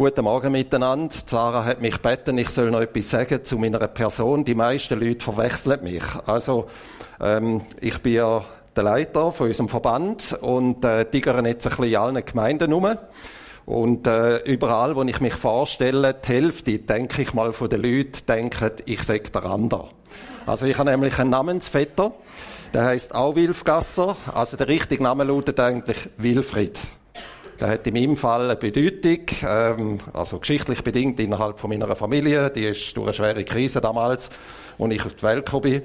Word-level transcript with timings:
Guten 0.00 0.24
Morgen 0.24 0.52
miteinander. 0.52 1.14
Sarah 1.26 1.66
hat 1.66 1.82
mich 1.82 2.00
gebeten, 2.00 2.38
ich 2.38 2.48
soll 2.48 2.70
noch 2.70 2.80
etwas 2.80 3.10
sagen 3.10 3.44
zu 3.44 3.58
meiner 3.58 3.86
Person. 3.86 4.46
Die 4.46 4.54
meisten 4.54 4.98
Leute 4.98 5.22
verwechseln 5.22 5.82
mich. 5.82 6.02
Also, 6.24 6.68
ähm, 7.20 7.66
ich 7.82 7.98
bin 7.98 8.14
ja 8.14 8.42
der 8.74 8.82
Leiter 8.82 9.30
von 9.30 9.48
unserem 9.48 9.68
Verband 9.68 10.38
und 10.40 10.86
äh, 10.86 11.04
tigere 11.04 11.46
jetzt 11.46 11.66
ein 11.66 11.76
bisschen 11.76 11.84
in 11.84 11.96
allen 11.96 12.24
Gemeinden 12.24 12.72
rum. 12.72 12.96
Und 13.66 14.06
äh, 14.06 14.38
überall, 14.38 14.96
wo 14.96 15.02
ich 15.02 15.20
mich 15.20 15.34
vorstelle, 15.34 16.14
die 16.14 16.28
Hälfte, 16.28 16.78
denke 16.78 17.20
ich 17.20 17.34
mal, 17.34 17.52
von 17.52 17.68
den 17.68 17.82
Leuten 17.82 18.24
denken, 18.26 18.70
ich 18.86 19.02
sage 19.02 19.24
der 19.24 19.44
andere. 19.44 19.90
Also 20.46 20.64
ich 20.64 20.78
habe 20.78 20.90
nämlich 20.90 21.18
einen 21.18 21.28
Namensvetter, 21.28 22.12
der 22.72 22.84
heißt 22.84 23.14
auch 23.14 23.36
Wilfgasser. 23.36 24.16
Also 24.32 24.56
der 24.56 24.68
richtige 24.68 25.02
Name 25.02 25.24
lautet 25.24 25.60
eigentlich 25.60 26.08
Wilfried. 26.16 26.80
Der 27.60 27.68
hat 27.68 27.86
in 27.86 27.92
meinem 27.92 28.16
Fall 28.16 28.44
eine 28.44 28.56
Bedeutung, 28.56 29.20
ähm, 29.46 29.98
also 30.14 30.38
geschichtlich 30.38 30.82
bedingt 30.82 31.20
innerhalb 31.20 31.60
von 31.60 31.68
meiner 31.68 31.94
Familie. 31.94 32.50
Die 32.50 32.64
ist 32.64 32.96
durch 32.96 33.08
eine 33.08 33.14
schwere 33.14 33.44
Krise 33.44 33.82
damals, 33.82 34.30
als 34.78 34.94
ich 34.94 35.04
auf 35.04 35.12
die 35.12 35.22
Welt 35.22 35.44
gekommen 35.44 35.62
bin. 35.62 35.82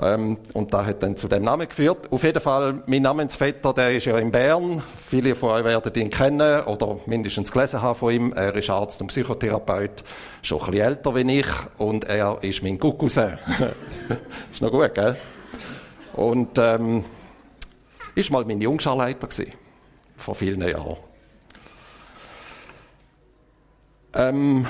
Ähm, 0.00 0.38
und 0.54 0.72
da 0.72 0.86
hat 0.86 1.02
dann 1.02 1.16
zu 1.16 1.28
dem 1.28 1.44
Namen 1.44 1.68
geführt. 1.68 2.10
Auf 2.10 2.24
jeden 2.24 2.40
Fall, 2.40 2.82
mein 2.86 3.02
Namensvetter, 3.02 3.74
der 3.74 3.94
ist 3.94 4.06
ja 4.06 4.16
in 4.16 4.30
Bern. 4.30 4.82
Viele 5.06 5.34
von 5.34 5.50
euch 5.50 5.64
werden 5.64 5.92
ihn 5.94 6.08
kennen 6.08 6.64
oder 6.64 6.96
mindestens 7.04 7.52
gelesen 7.52 7.82
haben 7.82 7.98
von 7.98 8.12
ihm. 8.12 8.32
Er 8.32 8.54
ist 8.56 8.70
Arzt 8.70 9.02
und 9.02 9.08
Psychotherapeut, 9.08 10.02
schon 10.40 10.58
ein 10.60 10.70
bisschen 10.70 10.86
älter 10.86 11.14
wie 11.14 11.38
ich. 11.38 11.46
Und 11.76 12.04
er 12.04 12.38
ist 12.40 12.62
mein 12.62 12.78
Cousin. 12.78 13.38
ist 14.52 14.62
noch 14.62 14.70
gut, 14.70 14.94
gell? 14.94 15.16
Und 16.14 16.58
ähm, 16.58 17.04
ist 18.14 18.30
mal 18.30 18.44
mein 18.46 18.62
Jungscharleiter 18.62 19.26
gewesen 19.26 19.63
vor 20.16 20.34
vielen 20.34 20.62
Jahren. 20.62 20.96
Ähm, 24.14 24.66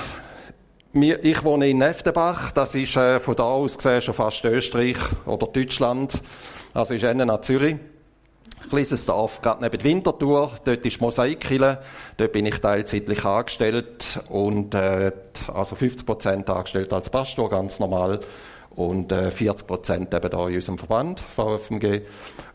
ich 0.93 1.43
wohne 1.43 1.69
in 1.69 1.79
Neftenbach, 1.79 2.51
das 2.51 2.73
ist 2.73 2.95
äh, 2.95 3.19
von 3.19 3.35
da 3.35 3.43
aus 3.43 3.77
gesehen 3.77 4.01
schon 4.01 4.13
fast 4.13 4.43
Österreich 4.45 4.97
oder 5.25 5.45
Deutschland, 5.47 6.21
also 6.73 6.93
ist 6.93 7.03
innen 7.03 7.29
an 7.29 7.43
Zürich. 7.43 7.75
Ein 8.63 8.69
kleines 8.69 9.05
Dorf, 9.05 9.41
gerade 9.41 9.63
neben 9.63 9.83
Winterthur, 9.83 10.51
dort 10.63 10.85
ist 10.85 11.01
Mosaikkille, 11.01 11.81
dort 12.17 12.31
bin 12.31 12.45
ich 12.45 12.59
teilzeitlich 12.59 13.23
angestellt 13.23 14.21
und 14.29 14.73
äh, 14.73 15.11
also 15.53 15.75
50 15.75 16.05
Prozent 16.05 16.49
angestellt 16.49 16.91
als 16.91 17.09
Pastor, 17.09 17.49
ganz 17.49 17.79
normal 17.79 18.21
und 18.75 19.11
äh, 19.11 19.31
40 19.31 19.67
Prozent 19.67 20.13
eben 20.13 20.29
da 20.29 20.47
in 20.47 20.55
unserem 20.55 20.77
Verband 20.77 21.21
VFMG 21.21 22.01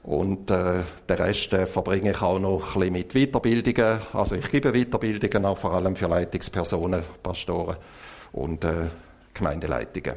und 0.02 0.50
äh, 0.50 0.82
den 1.08 1.16
Rest 1.16 1.52
äh, 1.52 1.66
verbringe 1.66 2.10
ich 2.10 2.22
auch 2.22 2.38
noch 2.38 2.76
ein 2.76 2.80
bisschen 2.80 2.92
mit 2.92 3.14
Weiterbildungen. 3.14 4.00
Also 4.12 4.36
ich 4.36 4.48
gebe 4.50 4.72
Weiterbildungen 4.72 5.46
auch 5.46 5.58
vor 5.58 5.74
allem 5.74 5.96
für 5.96 6.08
Leitungspersonen, 6.08 7.02
Pastoren 7.22 7.76
und 8.32 8.64
äh, 8.64 8.88
Gemeindeleitungen. 9.34 10.14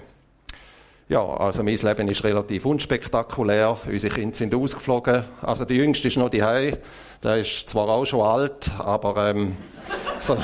Ja, 1.09 1.21
also 1.21 1.63
mein 1.63 1.75
Leben 1.75 2.07
ist 2.07 2.23
relativ 2.23 2.65
unspektakulär. 2.65 3.77
Unsere 3.85 4.15
Kinder 4.15 4.35
sind 4.35 4.55
ausgeflogen. 4.55 5.23
Also 5.41 5.65
der 5.65 5.77
Jüngste 5.77 6.07
ist 6.07 6.17
noch 6.17 6.29
die 6.29 6.39
Der 6.39 7.37
ist 7.37 7.69
zwar 7.69 7.89
auch 7.89 8.05
schon 8.05 8.21
alt, 8.21 8.71
aber 8.79 9.29
ähm, 9.29 9.57
so, 10.19 10.37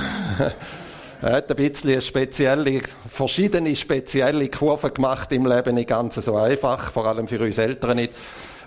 er 1.22 1.34
hat 1.34 1.50
ein 1.50 1.56
bisschen 1.58 2.00
spezielle, 2.00 2.82
verschiedene 3.10 3.76
spezielle 3.76 4.50
Kurven 4.50 4.94
gemacht 4.94 5.32
im 5.34 5.46
Leben, 5.46 5.76
nicht 5.76 5.90
ganz 5.90 6.16
so 6.16 6.38
einfach, 6.38 6.92
vor 6.92 7.06
allem 7.08 7.28
für 7.28 7.42
uns 7.42 7.58
Eltern 7.58 7.98
nicht. 7.98 8.14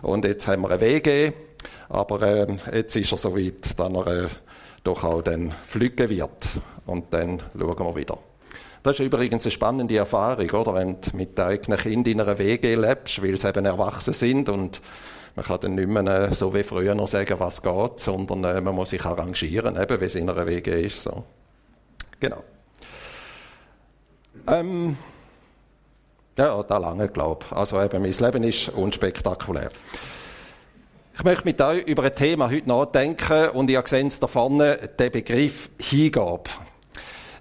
Und 0.02 0.24
jetzt 0.26 0.46
haben 0.48 0.62
wir 0.62 0.70
eine 0.70 0.80
WG, 0.80 1.32
aber 1.88 2.22
äh, 2.22 2.46
jetzt 2.72 2.94
ist 2.96 3.12
er 3.12 3.18
so 3.18 3.34
weit, 3.36 3.78
dass 3.78 3.88
er 3.88 4.06
äh, 4.06 4.26
doch 4.84 5.02
auch 5.04 5.22
dann 5.22 5.54
fliegen 5.66 6.10
wird. 6.10 6.48
Und 6.84 7.14
dann 7.14 7.42
schauen 7.58 7.78
wir 7.78 7.96
wieder. 7.96 8.18
Das 8.82 8.98
ist 8.98 9.06
übrigens 9.06 9.44
eine 9.44 9.50
spannende 9.52 9.96
Erfahrung, 9.96 10.50
oder? 10.50 10.74
Wenn 10.74 11.00
du 11.00 11.16
mit 11.16 11.38
deinen 11.38 11.76
Kindern 11.78 12.12
in 12.12 12.20
einer 12.20 12.38
WG 12.38 12.74
lebst, 12.74 13.22
weil 13.22 13.38
sie 13.38 13.48
eben 13.48 13.64
erwachsen 13.64 14.12
sind 14.12 14.48
und 14.48 14.80
man 15.36 15.46
kann 15.46 15.60
dann 15.60 15.76
nicht 15.76 15.88
mehr 15.88 16.06
äh, 16.06 16.34
so 16.34 16.52
wie 16.52 16.64
früher 16.64 16.94
noch 16.94 17.06
sagen, 17.06 17.38
was 17.38 17.62
geht, 17.62 18.00
sondern 18.00 18.44
äh, 18.44 18.60
man 18.60 18.74
muss 18.74 18.90
sich 18.90 19.04
arrangieren, 19.04 19.80
eben, 19.80 20.00
wie 20.00 20.04
es 20.04 20.16
in 20.16 20.28
einer 20.28 20.46
WG 20.46 20.84
ist. 20.84 21.02
So. 21.02 21.24
Genau. 22.22 22.44
Ähm, 24.46 24.96
ja, 26.38 26.62
da 26.62 26.78
lange, 26.78 27.08
glaube. 27.08 27.46
Also 27.50 27.82
eben, 27.82 28.00
mein 28.00 28.12
Leben 28.12 28.44
ist 28.44 28.68
unspektakulär. 28.68 29.70
Ich 31.16 31.24
möchte 31.24 31.44
mit 31.44 31.60
euch 31.60 31.84
über 31.84 32.04
ein 32.04 32.14
Thema 32.14 32.48
heute 32.48 32.68
nachdenken 32.68 33.48
und 33.50 33.68
ihr 33.70 33.82
seht 33.84 34.06
es 34.06 34.20
da 34.20 34.28
vorne, 34.28 34.90
den 34.96 35.10
Begriff 35.10 35.68
Hingabe. 35.80 36.48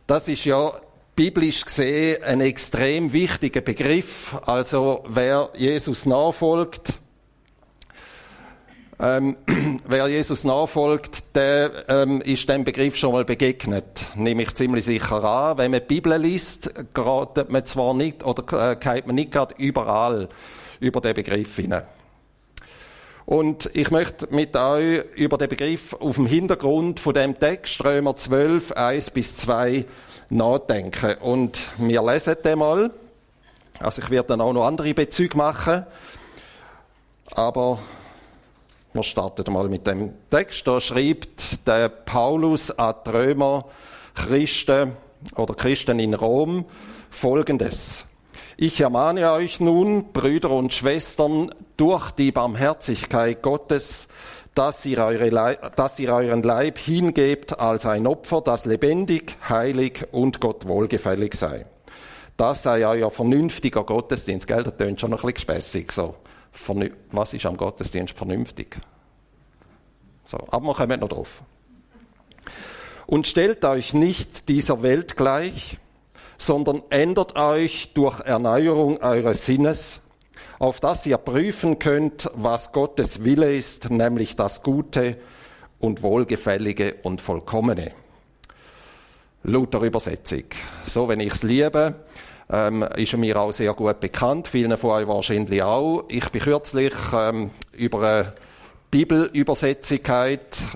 Das 0.07 0.27
ist 0.27 0.45
ja 0.45 0.73
biblisch 1.15 1.63
gesehen 1.63 2.23
ein 2.23 2.41
extrem 2.41 3.13
wichtiger 3.13 3.61
Begriff. 3.61 4.35
Also 4.47 5.03
wer 5.07 5.51
Jesus 5.53 6.07
nachfolgt, 6.07 6.99
ähm, 9.01 9.35
wer 9.87 10.07
Jesus 10.07 10.43
nachfolgt, 10.43 11.35
der 11.35 11.89
ähm, 11.89 12.21
ist 12.21 12.47
dem 12.47 12.63
Begriff 12.63 12.95
schon 12.95 13.13
mal 13.13 13.25
begegnet. 13.25 14.05
Nehme 14.15 14.43
ich 14.43 14.53
ziemlich 14.53 14.85
sicher 14.85 15.23
an. 15.23 15.57
Wenn 15.57 15.71
man 15.71 15.81
die 15.81 15.87
Bibel 15.87 16.15
liest, 16.17 16.71
geratet 16.93 17.49
man 17.49 17.65
zwar 17.65 17.95
nicht 17.95 18.23
oder 18.23 18.75
äh, 18.75 19.01
man 19.05 19.15
nicht 19.15 19.31
gerade 19.31 19.55
überall 19.57 20.29
über 20.79 21.01
den 21.01 21.15
Begriff 21.15 21.55
hinein. 21.55 21.83
Und 23.25 23.69
ich 23.73 23.89
möchte 23.89 24.27
mit 24.29 24.55
euch 24.55 25.03
über 25.15 25.37
den 25.37 25.49
Begriff 25.49 25.93
auf 25.93 26.17
dem 26.17 26.25
Hintergrund 26.25 26.99
von 26.99 27.13
dem 27.13 27.39
Text 27.39 27.83
Römer 27.83 28.15
12, 28.15 28.73
1 28.73 29.11
bis 29.11 29.37
2 29.37 29.85
nachdenken. 30.29 31.15
Und 31.21 31.71
wir 31.77 32.03
lesen 32.03 32.35
den 32.43 32.59
mal. 32.59 32.91
Also 33.79 34.01
ich 34.03 34.09
werde 34.11 34.29
dann 34.29 34.41
auch 34.41 34.53
noch 34.53 34.65
andere 34.65 34.93
Bezüge 34.93 35.37
machen. 35.37 35.85
Aber 37.31 37.79
wir 38.93 39.03
starten 39.03 39.51
mal 39.53 39.69
mit 39.69 39.87
dem 39.87 40.11
Text. 40.29 40.67
Da 40.67 40.81
schreibt 40.81 41.65
der 41.67 41.87
Paulus 41.89 42.71
an 42.71 42.95
die 43.05 43.09
Römer 43.09 43.65
Christen 44.15 44.93
oder 45.35 45.53
Christen 45.53 45.99
in 45.99 46.13
Rom 46.13 46.65
folgendes. 47.09 48.05
Ich 48.57 48.81
ermahne 48.81 49.31
euch 49.31 49.59
nun, 49.59 50.11
Brüder 50.11 50.51
und 50.51 50.73
Schwestern, 50.73 51.55
durch 51.77 52.11
die 52.11 52.31
Barmherzigkeit 52.31 53.41
Gottes, 53.41 54.07
dass 54.53 54.85
ihr, 54.85 54.99
eure, 54.99 55.71
dass 55.75 55.97
ihr 55.99 56.13
euren 56.13 56.43
Leib 56.43 56.77
hingebt 56.77 57.57
als 57.59 57.85
ein 57.85 58.05
Opfer, 58.05 58.41
das 58.41 58.65
lebendig, 58.65 59.37
heilig 59.47 60.05
und 60.11 60.41
Gott 60.41 60.67
wohlgefällig 60.67 61.33
sei. 61.35 61.65
Das 62.35 62.63
sei 62.63 62.85
euer 62.85 63.09
vernünftiger 63.09 63.83
Gottesdienst. 63.83 64.47
Gell? 64.47 64.63
Das 64.63 64.75
tönt 64.75 64.99
schon 64.99 65.13
ein 65.13 65.17
bisschen 65.17 65.37
spässig 65.37 65.91
so 65.93 66.15
was 67.11 67.33
ist 67.33 67.45
am 67.45 67.57
Gottesdienst 67.57 68.17
vernünftig? 68.17 68.77
So, 70.25 70.37
aber 70.49 70.65
wir 70.65 70.73
kommen 70.73 70.99
noch 70.99 71.09
drauf. 71.09 71.43
Und 73.07 73.27
stellt 73.27 73.65
euch 73.65 73.93
nicht 73.93 74.47
dieser 74.47 74.83
Welt 74.83 75.17
gleich, 75.17 75.77
sondern 76.37 76.81
ändert 76.89 77.35
euch 77.35 77.93
durch 77.93 78.19
Erneuerung 78.21 78.97
eures 78.97 79.45
Sinnes, 79.45 80.01
auf 80.59 80.79
dass 80.79 81.05
ihr 81.05 81.17
prüfen 81.17 81.79
könnt, 81.79 82.31
was 82.33 82.71
Gottes 82.71 83.23
Wille 83.23 83.53
ist, 83.53 83.89
nämlich 83.89 84.35
das 84.35 84.63
Gute 84.63 85.17
und 85.79 86.03
Wohlgefällige 86.03 86.95
und 87.03 87.19
Vollkommene. 87.19 87.91
Luther 89.43 89.81
Übersetzung. 89.81 90.43
So, 90.85 91.07
wenn 91.07 91.19
ich 91.19 91.33
es 91.33 91.43
liebe, 91.43 91.95
ähm, 92.51 92.83
ist 92.95 93.15
mir 93.17 93.39
auch 93.39 93.51
sehr 93.51 93.73
gut 93.73 93.99
bekannt, 93.99 94.47
vielen 94.47 94.77
von 94.77 94.91
euch 94.91 95.07
wahrscheinlich 95.07 95.63
auch. 95.63 96.05
Ich 96.09 96.29
bin 96.29 96.41
kürzlich 96.41 96.93
ähm, 97.13 97.51
über 97.71 97.99
eine 97.99 98.33
Bibelübersetzung, 98.91 99.99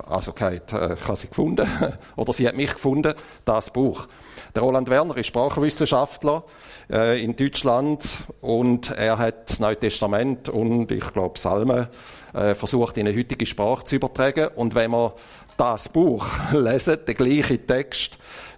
also 0.08 0.32
gehabt, 0.32 0.72
äh, 0.74 0.94
ich 0.94 1.04
habe 1.08 1.16
sie 1.16 1.28
gefunden, 1.28 1.68
oder 2.16 2.34
sie 2.34 2.48
hat 2.48 2.56
mich 2.56 2.74
gefunden, 2.74 3.14
das 3.44 3.72
Buch. 3.72 4.08
Der 4.56 4.64
Roland 4.64 4.90
Werner 4.90 5.18
ist 5.18 5.28
Sprachwissenschaftler 5.28 6.44
äh, 6.90 7.22
in 7.22 7.36
Deutschland 7.36 8.24
und 8.40 8.92
er 8.92 9.18
hat 9.18 9.50
das 9.50 9.60
Neue 9.60 9.78
Testament 9.78 10.48
und 10.48 10.92
ich 10.94 11.12
glaube 11.12 11.34
Psalmen 11.34 11.88
äh, 12.34 12.56
versucht 12.56 12.98
in 12.98 13.06
eine 13.06 13.18
heutige 13.18 13.46
Sprache 13.46 13.84
zu 13.84 13.98
übertragen. 13.98 14.48
Und 14.56 14.76
wenn 14.76 14.92
man 14.92 15.12
das 15.58 15.90
Buch 15.90 16.26
lesen, 16.54 17.00
den 17.06 17.16
gleichen 17.16 17.68
Text, 17.68 18.18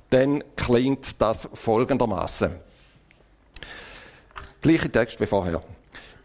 dann 0.09 0.43
klingt 0.55 1.21
das 1.21 1.49
folgendermaßen. 1.53 2.51
Gleiche 4.61 4.91
Text 4.91 5.19
wie 5.19 5.25
vorher. 5.25 5.61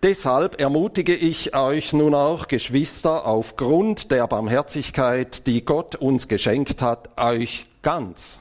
Deshalb 0.03 0.61
ermutige 0.61 1.15
ich 1.15 1.55
euch 1.55 1.93
nun 1.93 2.15
auch, 2.15 2.49
Geschwister, 2.49 3.25
aufgrund 3.25 4.11
der 4.11 4.27
Barmherzigkeit, 4.27 5.47
die 5.47 5.65
Gott 5.65 5.95
uns 5.95 6.27
geschenkt 6.27 6.83
hat, 6.83 7.17
euch 7.17 7.67
ganz, 7.83 8.41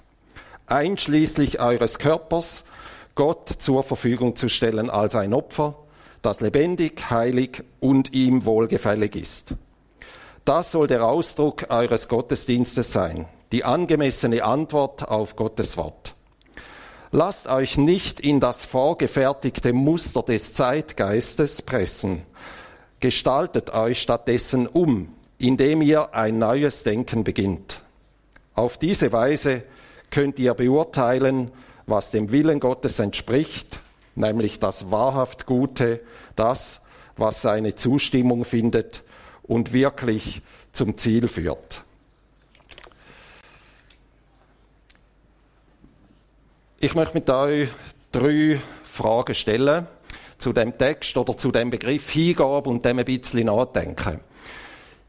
einschließlich 0.66 1.60
eures 1.60 2.00
Körpers, 2.00 2.66
Gott 3.14 3.50
zur 3.50 3.84
Verfügung 3.84 4.36
zu 4.36 4.50
stellen 4.50 4.90
als 4.90 5.14
ein 5.14 5.36
Opfer, 5.36 5.76
das 6.24 6.42
lebendig, 6.42 7.12
heilig 7.12 7.64
und 7.80 8.14
ihm 8.14 8.46
wohlgefällig 8.46 9.16
ist. 9.16 9.54
Das 10.46 10.72
soll 10.72 10.88
der 10.88 11.06
Ausdruck 11.06 11.70
eures 11.70 12.08
Gottesdienstes 12.08 12.92
sein. 12.92 13.28
Die 13.52 13.64
angemessene 13.64 14.44
Antwort 14.44 15.08
auf 15.08 15.36
Gottes 15.36 15.78
Wort. 15.78 16.16
Lasst 17.12 17.48
euch 17.48 17.78
nicht 17.78 18.22
in 18.22 18.40
das 18.40 18.64
vorgefertigte 18.64 19.74
Muster 19.74 20.24
des 20.24 20.54
Zeitgeistes 20.54 21.62
pressen. 21.62 22.22
Gestaltet 23.02 23.74
euch 23.74 24.02
stattdessen 24.02 24.66
um, 24.66 25.14
indem 25.38 25.82
ihr 25.82 26.14
ein 26.14 26.38
neues 26.38 26.84
Denken 26.84 27.24
beginnt. 27.24 27.82
Auf 28.54 28.78
diese 28.78 29.12
Weise 29.12 29.64
könnt 30.10 30.40
ihr 30.40 30.54
beurteilen, 30.54 31.52
was 31.86 32.12
dem 32.12 32.32
Willen 32.32 32.60
Gottes 32.60 33.00
entspricht, 33.00 33.82
nämlich 34.16 34.60
das 34.60 34.92
wahrhaft 34.92 35.46
Gute, 35.46 36.02
das, 36.36 36.82
was 37.18 37.42
seine 37.42 37.76
Zustimmung 37.76 38.46
findet 38.46 39.04
und 39.44 39.74
wirklich 39.74 40.42
zum 40.72 40.98
Ziel 40.98 41.28
führt. 41.28 41.84
Ich 46.84 46.96
möchte 46.96 47.14
mit 47.14 47.30
euch 47.30 47.70
drei 48.12 48.60
Fragen 48.84 49.36
stellen 49.36 49.86
zu 50.40 50.52
dem 50.52 50.76
Text 50.80 51.16
oder 51.16 51.38
zu 51.38 51.52
dem 51.52 51.70
Begriff 51.70 52.10
Hingabe 52.10 52.72
und 52.72 52.84
dem 52.84 52.98
ein 52.98 53.06
bisschen 53.06 53.46
nachdenken. 53.46 54.20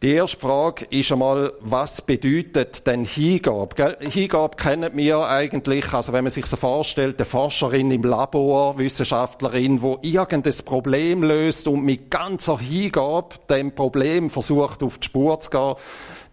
Die 0.02 0.12
erste 0.12 0.36
Frage 0.36 0.84
ist 0.90 1.10
einmal, 1.12 1.54
was 1.60 2.02
bedeutet 2.02 2.86
denn 2.86 3.06
Hingabe? 3.06 3.96
Hingabe 4.00 4.56
kennen 4.58 4.90
wir 4.96 5.26
eigentlich, 5.26 5.90
also 5.94 6.12
wenn 6.12 6.24
man 6.24 6.30
sich 6.30 6.44
so 6.44 6.58
vorstellt, 6.58 7.18
eine 7.18 7.24
Forscherin 7.24 7.90
im 7.90 8.02
Labor, 8.02 8.76
Wissenschaftlerin, 8.76 9.80
wo 9.80 9.98
irgendein 10.02 10.52
Problem 10.66 11.22
löst 11.22 11.68
und 11.68 11.84
mit 11.84 12.10
ganzer 12.10 12.58
Hingabe 12.58 13.36
dem 13.48 13.74
Problem 13.74 14.28
versucht, 14.28 14.82
auf 14.82 14.98
die 14.98 15.06
Spur 15.06 15.40
zu 15.40 15.48
gehen, 15.48 15.74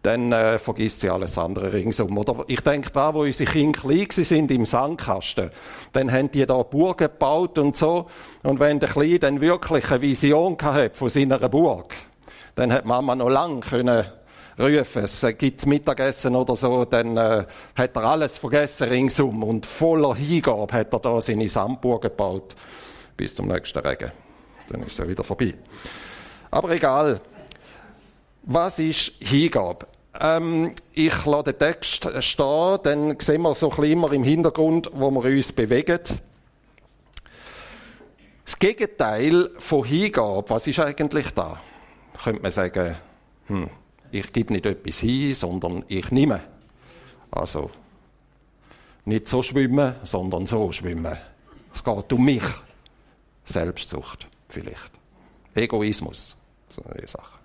dann 0.01 0.31
äh, 0.31 0.59
vergisst 0.59 1.01
sie 1.01 1.09
alles 1.09 1.37
andere 1.37 1.73
ringsum. 1.73 2.17
Oder 2.17 2.43
ich 2.47 2.61
denke 2.61 2.89
da, 2.91 3.13
wo 3.13 3.21
unsere 3.21 3.51
Kinder 3.51 3.79
klein 3.81 4.07
sind 4.09 4.49
im 4.51 4.65
Sandkasten, 4.65 5.51
dann 5.91 6.11
haben 6.11 6.31
die 6.31 6.45
da 6.45 6.63
Burgen 6.63 7.09
gebaut 7.09 7.57
und 7.57 7.75
so. 7.75 8.07
Und 8.43 8.59
wenn 8.59 8.79
der 8.79 8.89
Kleine 8.89 9.19
dann 9.19 9.41
wirklich 9.41 9.89
eine 9.91 10.01
Vision 10.01 10.57
hat 10.61 10.95
von 10.95 11.09
seiner 11.09 11.37
Burg, 11.49 11.93
dann 12.55 12.71
hat 12.71 12.85
Mama 12.85 13.15
noch 13.15 13.29
lange 13.29 13.59
können 13.59 14.05
rufen, 14.59 15.03
es 15.03 15.25
gibt 15.37 15.65
Mittagessen 15.65 16.35
oder 16.35 16.55
so, 16.55 16.83
dann 16.83 17.15
äh, 17.15 17.45
hat 17.75 17.95
er 17.95 18.03
alles 18.03 18.37
vergessen 18.37 18.89
ringsum 18.89 19.41
und 19.43 19.65
voller 19.65 20.15
Hingabe 20.15 20.73
hat 20.73 20.93
er 20.93 20.99
da 20.99 21.21
seine 21.21 21.47
Sandburg 21.47 22.01
gebaut. 22.03 22.55
Bis 23.15 23.35
zum 23.35 23.47
nächsten 23.47 23.79
Regen. 23.79 24.11
Dann 24.69 24.83
ist 24.83 24.99
er 24.99 25.07
wieder 25.07 25.23
vorbei. 25.23 25.53
Aber 26.51 26.69
egal. 26.71 27.21
Was 28.43 28.79
ist 28.79 29.13
Hingabe? 29.19 29.87
Ähm, 30.19 30.73
ich 30.93 31.25
lasse 31.25 31.53
den 31.53 31.59
Text 31.59 32.09
stehen, 32.23 32.79
dann 32.83 33.19
sehen 33.19 33.41
wir 33.41 33.53
so 33.53 33.71
immer 33.83 34.11
im 34.11 34.23
Hintergrund, 34.23 34.89
wo 34.93 35.11
wir 35.11 35.23
uns 35.29 35.51
bewegen. 35.51 35.99
Das 38.43 38.57
Gegenteil 38.57 39.51
von 39.59 39.85
Hingabe, 39.85 40.49
was 40.49 40.67
ist 40.67 40.79
eigentlich 40.79 41.31
da? 41.31 41.61
Könnte 42.23 42.41
man 42.41 42.51
sagen, 42.51 42.95
hm, 43.47 43.69
ich 44.11 44.33
gebe 44.33 44.53
nicht 44.53 44.65
etwas 44.65 44.99
hin, 44.99 45.33
sondern 45.33 45.85
ich 45.87 46.09
nehme. 46.11 46.41
Also, 47.31 47.69
nicht 49.05 49.27
so 49.27 49.41
schwimmen, 49.43 49.95
sondern 50.03 50.47
so 50.47 50.71
schwimmen. 50.71 51.17
Es 51.73 51.83
geht 51.83 52.13
um 52.13 52.25
mich. 52.25 52.43
Selbstsucht 53.45 54.27
vielleicht. 54.47 54.91
Egoismus. 55.55 56.35
So 56.69 56.83
eine 56.83 57.07
Sache. 57.07 57.38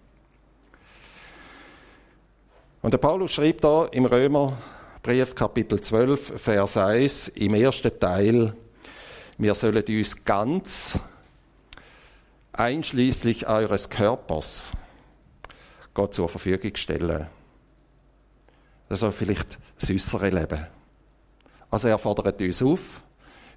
Und 2.85 2.93
der 2.93 2.99
Paulus 2.99 3.33
schreibt 3.33 3.65
da 3.65 3.87
im 3.87 4.05
Römerbrief 4.05 5.35
Kapitel 5.35 5.81
12, 5.81 6.39
Vers 6.39 6.77
1 6.77 7.29
im 7.29 7.55
ersten 7.55 7.99
Teil, 7.99 8.53
wir 9.39 9.55
sollen 9.55 9.83
uns 9.89 10.23
ganz, 10.23 10.99
einschließlich 12.53 13.49
eures 13.49 13.89
Körpers, 13.89 14.73
Gott 15.95 16.13
zur 16.13 16.29
Verfügung 16.29 16.77
stellen. 16.77 17.27
Das 18.91 19.01
soll 19.01 19.13
vielleicht 19.13 19.59
das 19.81 19.91
äußere 19.91 20.29
Leben. 20.29 20.67
Also 21.71 21.89
er 21.89 21.97
fordert 21.97 22.43
uns 22.43 22.63
auf, 22.63 23.01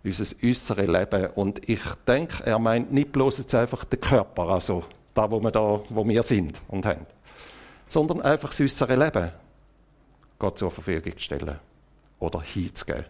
unser 0.05 0.23
äußeres 0.41 0.87
Leben. 0.87 1.31
Und 1.35 1.67
ich 1.67 1.81
denke, 2.07 2.45
er 2.45 2.59
meint 2.59 2.93
nicht 2.93 3.11
bloß 3.11 3.39
jetzt 3.39 3.53
einfach 3.55 3.83
den 3.83 3.99
Körper, 3.99 4.43
also 4.43 4.85
da, 5.13 5.29
wo 5.29 5.41
wir, 5.41 5.51
da, 5.51 5.81
wo 5.89 6.07
wir 6.07 6.23
sind 6.23 6.61
und 6.69 6.85
haben 6.85 7.05
sondern 7.89 8.21
einfach 8.21 8.49
das 8.49 8.61
äußere 8.61 8.95
Leben 8.95 9.31
Gott 10.39 10.59
zur 10.59 10.71
Verfügung 10.71 11.13
stellen 11.17 11.59
oder 12.19 12.41
hinzugeben. 12.41 13.05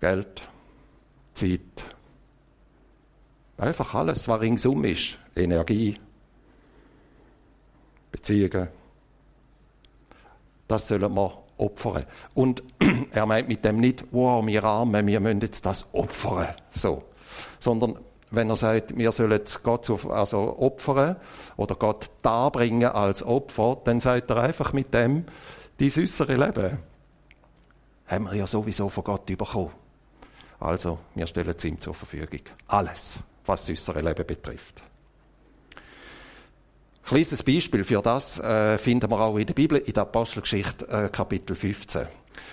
Geld, 0.00 0.42
Zeit, 1.34 1.84
einfach 3.56 3.94
alles, 3.94 4.26
was 4.26 4.40
ringsum 4.40 4.84
ist, 4.84 5.16
Energie, 5.36 5.98
Beziehungen, 8.10 8.68
das 10.66 10.88
sollen 10.88 11.14
wir 11.14 11.42
opfern. 11.56 12.04
Und 12.34 12.62
er 13.12 13.26
meint 13.26 13.48
mit 13.48 13.64
dem 13.64 13.78
nicht, 13.78 14.04
wow, 14.10 14.44
wir 14.44 14.64
Armen, 14.64 15.06
wir 15.06 15.20
müssen 15.20 15.40
jetzt 15.40 15.64
das 15.64 15.86
opfern, 15.92 16.54
so, 16.74 17.04
sondern 17.60 17.98
wenn 18.32 18.48
er 18.48 18.56
sagt, 18.56 18.96
wir 18.96 19.12
sollen 19.12 19.40
Gott 19.62 19.88
also 20.08 20.58
opfern 20.58 21.16
oder 21.56 21.74
Gott 21.74 22.10
darbringen 22.22 22.90
als 22.90 23.22
Opfer, 23.22 23.78
dann 23.84 24.00
sagt 24.00 24.30
er 24.30 24.38
einfach 24.38 24.72
mit 24.72 24.92
dem, 24.92 25.26
die 25.78 25.92
äußere 25.96 26.36
Leben 26.36 26.78
haben 28.06 28.24
wir 28.24 28.34
ja 28.34 28.46
sowieso 28.46 28.88
von 28.88 29.04
Gott 29.04 29.26
bekommen. 29.26 29.70
Also, 30.60 30.98
wir 31.14 31.26
stellen 31.26 31.54
es 31.56 31.64
ihm 31.64 31.80
zur 31.80 31.94
Verfügung. 31.94 32.40
Alles, 32.68 33.18
was 33.46 33.62
das 33.62 33.70
äußere 33.70 34.00
Leben 34.00 34.26
betrifft. 34.26 34.82
Kleines 37.04 37.42
Beispiel 37.42 37.84
für 37.84 38.00
das 38.00 38.38
äh, 38.38 38.78
finden 38.78 39.10
wir 39.10 39.20
auch 39.20 39.36
in 39.36 39.46
der 39.46 39.54
Bibel, 39.54 39.78
in 39.78 39.92
der 39.92 40.04
Apostelgeschichte 40.04 40.88
äh, 40.88 41.08
Kapitel 41.08 41.56
15. 41.56 42.06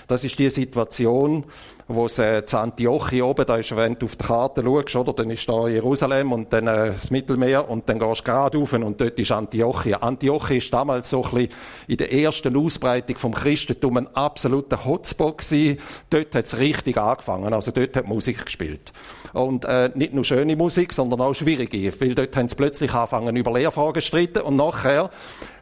Das 0.08 0.24
ist 0.24 0.38
die 0.40 0.50
Situation, 0.50 1.46
wo 1.90 2.06
es 2.06 2.20
äh, 2.20 2.46
zu 2.46 2.58
Antiochia 2.58 3.24
oben, 3.24 3.46
da 3.46 3.58
ist, 3.58 3.76
wenn 3.76 3.98
du 3.98 4.06
auf 4.06 4.16
die 4.16 4.24
Karte 4.24 4.64
schaust, 4.64 4.96
oder, 4.96 5.14
dann 5.14 5.31
ist 5.31 5.50
da 5.50 5.68
Jerusalem 5.68 6.31
und 6.31 6.54
dann 6.54 6.68
äh, 6.68 6.92
das 6.92 7.10
Mittelmeer 7.10 7.68
und 7.68 7.90
dann 7.90 7.98
gehst 7.98 8.22
du 8.22 8.24
gerade 8.26 8.58
rauf 8.60 8.74
und 8.74 9.02
dort 9.02 9.20
ist 9.20 9.31
Antiochia. 9.31 9.98
Antiochia 9.98 10.58
ist 10.58 10.72
damals 10.72 11.10
so 11.10 11.24
ein 11.24 11.31
bisschen 11.31 11.50
in 11.88 11.98
der 11.98 12.14
ersten 12.14 12.56
Ausbreitung 12.56 13.18
vom 13.18 13.34
Christentum 13.34 13.98
ein 13.98 14.16
absoluter 14.16 14.86
Hotspot 14.86 15.40
gewesen. 15.40 15.80
Dort 16.12 16.36
hat 16.36 16.45
es 16.45 16.59
richtig 16.59 16.98
angefangen, 16.98 17.52
also 17.54 17.71
dort 17.71 17.95
hat 17.95 18.07
Musik 18.07 18.45
gespielt. 18.45 18.94
Und 19.33 19.66
äh, 19.66 19.90
nicht 19.95 20.14
nur 20.14 20.24
schöne 20.24 20.56
Musik, 20.56 20.94
sondern 20.94 21.21
auch 21.21 21.33
schwierige, 21.33 21.92
weil 22.00 22.14
dort 22.14 22.36
haben 22.36 22.48
sie 22.48 22.56
plötzlich 22.56 22.94
angefangen 22.94 23.36
über 23.36 23.52
Lehrfragen 23.52 24.02
zu 24.02 24.07
streiten 24.07 24.42
und 24.42 24.56
nachher 24.56 25.09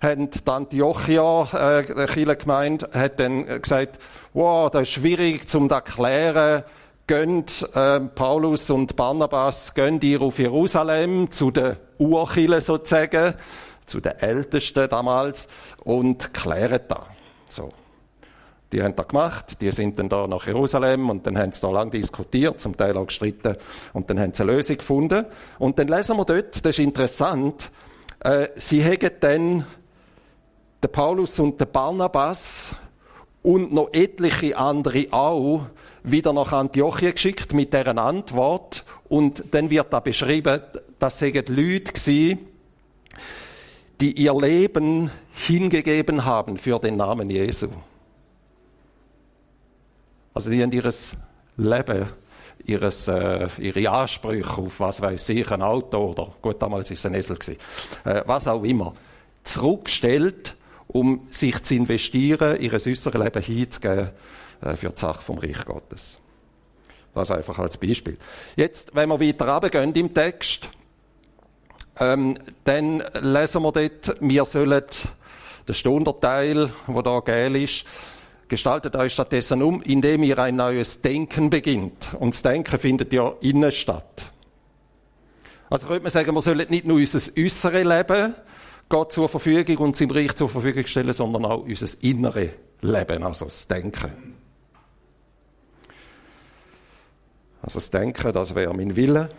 haben 0.02 0.30
die 0.30 0.40
Antiochia, 0.46 1.80
äh, 1.80 2.36
gemeint, 2.36 2.88
hat 2.94 3.20
dann 3.20 3.46
gesagt, 3.62 4.00
wow, 4.34 4.70
das 4.70 4.84
ist 4.84 4.90
schwierig 4.92 5.48
zum 5.48 5.70
erklären, 5.70 6.64
gönnt 7.08 7.68
äh, 7.74 8.00
Paulus 8.02 8.70
und 8.70 8.96
Barnabas, 8.96 9.74
gönnt 9.74 10.04
ihr 10.04 10.22
auf 10.22 10.40
Jerusalem 10.40 11.32
zu 11.32 11.52
den 11.52 11.78
Urchile 11.98 12.62
sozusagen, 12.62 13.34
zu 13.86 14.02
den 14.02 14.14
Ältesten 14.20 14.90
damals 14.90 15.48
und 15.84 16.34
klären 16.34 16.82
da. 16.88 17.08
So. 17.50 17.70
Die 18.74 18.84
haben 18.84 18.98
das 18.98 19.08
gemacht, 19.08 19.62
die 19.62 19.72
sind 19.72 19.98
dann 19.98 20.10
da 20.10 20.28
nach 20.28 20.46
Jerusalem 20.46 21.10
und 21.10 21.26
dann 21.26 21.38
haben 21.38 21.54
sie 21.54 21.62
da 21.62 21.72
lang 21.72 21.90
diskutiert, 21.90 22.60
zum 22.60 22.76
Teil 22.76 22.98
auch 22.98 23.08
gestritten 23.08 23.56
und 23.94 24.10
dann 24.10 24.20
haben 24.20 24.34
sie 24.34 24.44
eine 24.44 24.52
Lösung 24.52 24.78
gefunden. 24.78 25.26
Und 25.58 25.80
dann 25.80 25.88
lesen 25.88 26.18
wir 26.18 26.26
dort, 26.26 26.66
das 26.66 26.78
ist 26.78 26.80
interessant, 26.80 27.72
äh, 28.20 28.50
sie 28.58 28.84
haben 28.84 29.12
dann 29.22 29.66
den 30.84 30.92
Paulus 30.92 31.40
und 31.40 31.60
den 31.60 31.72
Barnabas 31.72 32.76
und 33.44 33.74
noch 33.74 33.94
etliche 33.94 34.58
andere 34.58 35.08
auch 35.12 35.68
wieder 36.04 36.34
nach 36.34 36.52
Antiochia 36.52 37.12
geschickt 37.12 37.54
mit 37.54 37.74
deren 37.74 37.98
Antwort. 37.98 38.84
Und 39.10 39.44
dann 39.52 39.70
wird 39.70 39.92
da 39.92 40.00
beschrieben, 40.00 40.62
dass 41.00 41.20
sie 41.20 41.32
Leute 41.32 41.94
waren, 41.94 42.40
die 44.02 44.12
ihr 44.12 44.34
Leben 44.34 45.12
hingegeben 45.34 46.26
haben 46.26 46.58
für 46.58 46.80
den 46.80 46.98
Namen 46.98 47.30
Jesu. 47.30 47.70
Also 50.34 50.52
die 50.52 50.62
haben 50.62 50.72
ihr 50.72 50.94
Leben, 51.58 52.06
ihres, 52.66 53.08
äh, 53.08 53.48
ihre 53.60 53.90
Ansprüche 53.90 54.58
auf, 54.58 54.80
was 54.80 55.02
weiß 55.02 55.30
ich, 55.30 55.50
ein 55.50 55.62
Auto 55.62 56.12
oder, 56.12 56.34
gut, 56.42 56.62
damals 56.62 56.92
ist 56.92 57.00
es 57.00 57.06
ein 57.06 57.16
Esel 57.16 57.38
gewesen, 57.38 57.58
äh, 58.04 58.22
was 58.26 58.48
auch 58.48 58.64
immer, 58.64 58.94
zurückgestellt 59.44 60.57
um 60.88 61.28
sich 61.32 61.62
zu 61.64 61.76
investieren, 61.76 62.60
ihr 62.62 62.74
äußeres 62.74 63.06
Leben 63.06 63.42
hinzugeben 63.42 64.10
äh, 64.62 64.76
für 64.76 64.90
die 64.90 65.00
Sache 65.00 65.24
vom 65.24 65.38
Reich 65.38 65.66
Gottes. 65.66 66.20
Das 67.14 67.32
einfach 67.32 67.58
als 67.60 67.78
Beispiel. 67.78 68.18
Jetzt, 68.56 68.96
wenn 68.96 69.10
wir 69.10 69.20
weiter 69.20 69.48
runtergehen 69.48 69.94
im 69.94 70.14
Text, 70.14 70.70
ähm, 72.00 72.38
dann 72.64 73.04
lesen 73.22 73.64
wir 73.64 73.72
dort, 73.72 74.16
wir 74.22 74.46
sollen 74.46 74.84
der 75.68 75.74
Stunderteil, 75.74 76.72
wo 76.86 77.02
da 77.02 77.20
gel 77.20 77.56
ist, 77.56 77.86
gestaltet 78.48 78.96
euch 78.96 79.14
stattdessen 79.14 79.62
um, 79.62 79.82
indem 79.82 80.24
ihr 80.24 80.38
ein 80.40 80.56
neues 80.56 81.02
Denken 81.02 81.50
beginnt. 81.50 82.14
Und 82.20 82.34
das 82.34 82.44
Denken 82.44 82.80
findet 82.80 83.12
ja 83.14 83.34
innen 83.42 83.72
statt. 83.72 84.32
Also 85.70 85.88
könnte 85.88 86.04
man 86.04 86.12
sagen, 86.12 86.34
wir 86.34 86.42
sollen 86.42 86.70
nicht 86.70 86.86
nur 86.86 86.98
unser 86.98 87.20
äußeres 87.38 87.84
Leben 87.84 88.36
Gott 88.90 89.12
zur 89.12 89.28
Verfügung 89.28 89.78
und 89.80 89.96
seinem 89.96 90.12
Reich 90.12 90.36
zur 90.36 90.50
Verfügung 90.50 90.86
stellen, 90.86 91.14
sondern 91.14 91.46
auch 91.46 91.64
unser 91.64 91.88
inneres 92.02 92.52
Leben, 92.82 93.24
also 93.24 93.46
das 93.46 93.68
Denken. 93.68 94.36
Also 97.62 97.80
das 97.80 97.90
Denken, 97.90 98.32
das 98.32 98.56
wäre 98.56 98.74
mein 98.74 98.96
Wille, 98.96 99.30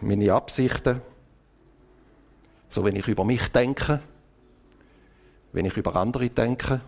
meine 0.00 0.32
Absichten. 0.32 1.00
So 2.68 2.84
wenn 2.84 2.96
ich 2.96 3.06
über 3.06 3.24
mich 3.24 3.48
denke, 3.48 4.00
wenn 5.52 5.66
ich 5.66 5.76
über 5.76 5.94
andere 5.94 6.28
denke, 6.28 6.80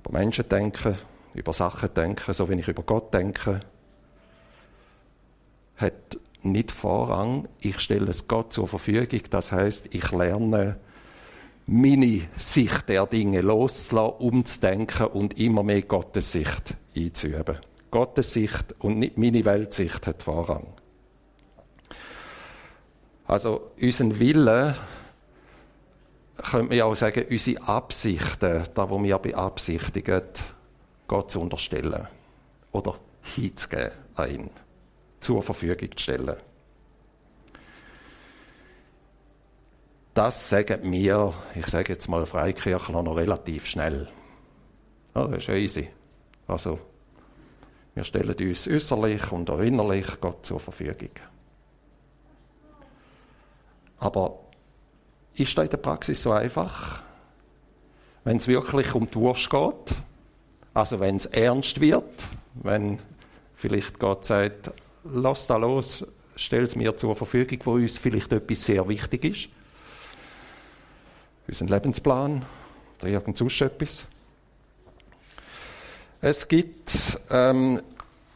über 0.00 0.18
Menschen 0.18 0.48
denke, 0.48 0.98
über 1.34 1.52
Sachen 1.52 1.94
denke, 1.94 2.34
so 2.34 2.48
wenn 2.48 2.58
ich 2.58 2.68
über 2.68 2.82
Gott 2.82 3.14
denke, 3.14 3.60
hat 5.76 6.18
nicht 6.42 6.70
Vorrang. 6.70 7.48
Ich 7.60 7.80
stelle 7.80 8.10
es 8.10 8.28
Gott 8.28 8.52
zur 8.52 8.68
Verfügung. 8.68 9.20
Das 9.30 9.52
heißt, 9.52 9.88
ich 9.94 10.10
lerne 10.12 10.76
meine 11.66 12.22
Sicht 12.36 12.88
der 12.88 13.06
Dinge 13.06 13.42
loszulassen, 13.42 14.18
umzudenken 14.18 15.06
und 15.06 15.38
immer 15.38 15.62
mehr 15.62 15.82
Gottes 15.82 16.32
Sicht 16.32 16.74
einzuüben. 16.96 17.58
Gottes 17.90 18.32
Sicht 18.32 18.74
und 18.80 18.98
nicht 18.98 19.18
meine 19.18 19.44
Weltsicht 19.44 20.06
hat 20.06 20.22
Vorrang. 20.22 20.66
Also 23.26 23.72
unseren 23.80 24.18
Willen 24.18 24.74
könnte 26.38 26.74
man 26.74 26.80
auch 26.80 26.94
sagen, 26.94 27.24
unsere 27.30 27.62
Absichten, 27.62 28.64
da 28.74 28.90
wo 28.90 29.02
wir 29.02 29.18
beabsichtigen, 29.18 30.22
Gott 31.06 31.30
zu 31.30 31.40
unterstellen 31.40 32.08
oder 32.72 32.94
hinzugeben 33.22 33.90
an 34.14 34.30
ihn, 34.30 34.50
zur 35.20 35.42
Verfügung 35.42 35.90
zu 35.96 36.02
stellen. 36.02 36.36
Das 40.14 40.48
sagen 40.48 40.90
wir, 40.90 41.32
ich 41.54 41.66
sage 41.68 41.92
jetzt 41.92 42.08
mal 42.08 42.26
Freikirchler, 42.26 43.02
noch 43.02 43.16
relativ 43.16 43.66
schnell. 43.66 44.08
Ja, 45.14 45.28
das 45.28 45.44
ist 45.44 45.48
easy. 45.48 45.88
Also, 46.48 46.80
wir 47.94 48.04
stellen 48.04 48.34
uns 48.34 48.66
äußerlich 48.66 49.30
und 49.32 49.50
auch 49.50 49.60
innerlich 49.60 50.20
Gott 50.20 50.44
zur 50.44 50.58
Verfügung. 50.58 51.10
Aber 53.98 54.40
ist 55.34 55.56
das 55.56 55.64
in 55.64 55.70
der 55.70 55.76
Praxis 55.78 56.22
so 56.22 56.32
einfach? 56.32 57.02
Wenn 58.24 58.38
es 58.38 58.48
wirklich 58.48 58.94
um 58.94 59.08
die 59.08 59.14
Wurst 59.16 59.48
geht, 59.50 59.94
also 60.74 61.00
wenn 61.00 61.16
es 61.16 61.26
ernst 61.26 61.80
wird, 61.80 62.24
wenn 62.54 62.98
vielleicht 63.54 63.98
Gott 63.98 64.24
sagt, 64.24 64.72
lass 65.12 65.46
da 65.46 65.56
los, 65.56 66.04
stell 66.36 66.64
es 66.64 66.76
mir 66.76 66.96
zur 66.96 67.16
Verfügung, 67.16 67.58
wo 67.64 67.72
uns 67.72 67.98
vielleicht 67.98 68.32
etwas 68.32 68.64
sehr 68.64 68.88
wichtig 68.88 69.24
ist, 69.24 69.48
unseren 71.46 71.68
Lebensplan 71.68 72.44
oder 73.00 73.08
irgend 73.08 73.40
etwas. 73.40 74.06
Es 76.20 76.48
gibt 76.48 77.20
ähm, 77.30 77.80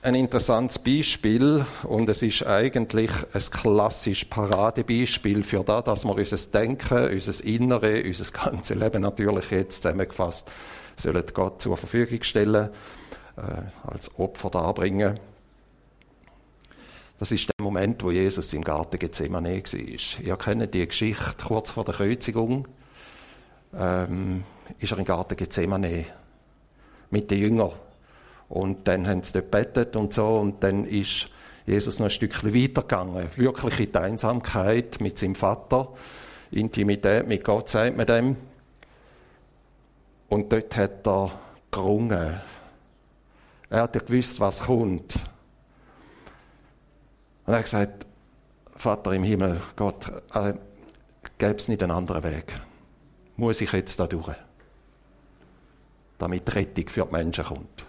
ein 0.02 0.14
interessantes 0.14 0.78
Beispiel 0.78 1.64
und 1.84 2.08
es 2.08 2.22
ist 2.22 2.46
eigentlich 2.46 3.10
ein 3.32 3.42
klassisches 3.50 4.28
Paradebeispiel 4.28 5.42
für 5.42 5.64
das, 5.64 5.84
dass 5.84 6.04
wir 6.04 6.14
unser 6.14 6.50
Denken, 6.50 7.08
unser 7.08 7.44
Innere, 7.44 8.02
unser 8.04 8.32
ganzes 8.32 8.76
Leben 8.76 9.02
natürlich 9.02 9.50
jetzt 9.50 9.82
zusammengefasst 9.82 10.50
sollen 10.96 11.24
Gott 11.32 11.62
zur 11.62 11.76
Verfügung 11.76 12.22
stellen, 12.22 12.70
äh, 13.36 13.40
als 13.90 14.10
Opfer 14.18 14.50
darbringen. 14.50 15.18
Das 17.18 17.30
ist 17.30 17.48
der 17.48 17.64
Moment, 17.64 18.02
wo 18.02 18.10
Jesus 18.10 18.52
im 18.52 18.62
Garten 18.62 18.98
Gethsemane 18.98 19.62
war. 19.62 20.24
Ihr 20.24 20.36
kennt 20.36 20.74
die 20.74 20.86
Geschichte 20.86 21.46
kurz 21.46 21.70
vor 21.70 21.84
der 21.84 21.94
Kreuzigung. 21.94 22.66
Ähm, 23.74 24.44
ist 24.78 24.92
er 24.92 24.98
im 24.98 25.04
Garten 25.04 25.36
Gethsemane 25.36 26.06
mit 27.10 27.30
den 27.30 27.38
Jüngern. 27.38 27.72
Und 28.48 28.88
dann 28.88 29.06
haben 29.06 29.22
sie 29.22 29.32
dort 29.34 29.52
gebetet 29.52 29.96
und 29.96 30.12
so. 30.12 30.36
Und 30.36 30.62
dann 30.62 30.84
ist 30.84 31.30
Jesus 31.64 31.98
noch 31.98 32.06
ein 32.06 32.10
Stückchen 32.10 32.54
weitergegangen. 32.54 33.28
Wirklich 33.36 33.80
in 33.80 33.92
die 33.92 33.98
Einsamkeit 33.98 35.00
mit 35.00 35.18
seinem 35.18 35.34
Vater. 35.34 35.88
Intimität 36.50 37.26
mit 37.26 37.44
Gott, 37.44 37.68
sagt 37.68 37.96
man 37.96 38.06
dem. 38.06 38.36
Und 40.28 40.52
dort 40.52 40.76
hat 40.76 41.06
er 41.06 41.30
gerungen. 41.70 42.40
Er 43.70 43.82
hat 43.82 43.94
ja 43.94 44.02
gewusst, 44.02 44.40
was 44.40 44.64
kommt. 44.64 45.14
Und 47.52 47.56
er 47.56 47.58
hat 47.58 47.64
gesagt, 47.64 48.06
Vater 48.76 49.12
im 49.12 49.24
Himmel, 49.24 49.60
Gott, 49.76 50.10
äh, 50.32 50.54
gäbe 51.36 51.56
es 51.56 51.68
nicht 51.68 51.82
einen 51.82 51.92
anderen 51.92 52.22
Weg? 52.24 52.58
Muss 53.36 53.60
ich 53.60 53.72
jetzt 53.72 54.00
da 54.00 54.06
durch? 54.06 54.34
damit 56.22 56.54
Rettung 56.54 56.88
für 56.88 57.04
die 57.04 57.12
Menschen 57.12 57.44
kommt. 57.44 57.84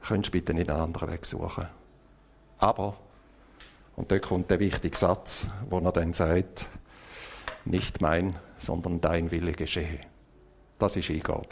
Könntest 0.00 0.32
du 0.34 0.38
bitte 0.38 0.54
nicht 0.54 0.70
einen 0.70 0.80
anderen 0.80 1.12
Weg 1.12 1.26
suchen. 1.26 1.66
Aber, 2.58 2.96
und 3.96 4.10
da 4.10 4.18
kommt 4.18 4.50
der 4.50 4.58
wichtige 4.58 4.96
Satz, 4.96 5.46
wo 5.68 5.80
er 5.80 5.92
dann 5.92 6.14
sagt, 6.14 6.66
nicht 7.66 8.00
mein, 8.00 8.34
sondern 8.58 9.02
dein 9.02 9.30
Wille 9.30 9.52
geschehe. 9.52 10.00
Das 10.78 10.96
ist 10.96 11.10
Eingabe. 11.10 11.48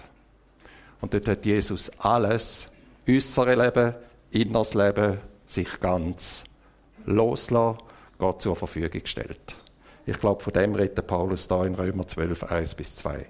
Und 1.02 1.12
dort 1.12 1.28
hat 1.28 1.44
Jesus 1.44 1.90
alles, 1.98 2.70
äußere 3.06 3.54
Leben, 3.54 3.94
inneres 4.30 4.72
Leben, 4.72 5.18
sich 5.52 5.80
ganz 5.80 6.44
loslassen, 7.04 7.78
Gott 8.18 8.42
zur 8.42 8.56
Verfügung 8.56 9.02
gestellt. 9.02 9.56
Ich 10.06 10.18
glaube, 10.18 10.42
von 10.42 10.52
dem 10.52 10.74
redet 10.74 11.06
Paulus 11.06 11.48
da 11.48 11.64
in 11.64 11.74
Römer 11.74 12.06
12, 12.06 12.44
1 12.44 12.74
bis 12.74 12.96
2. 12.96 13.26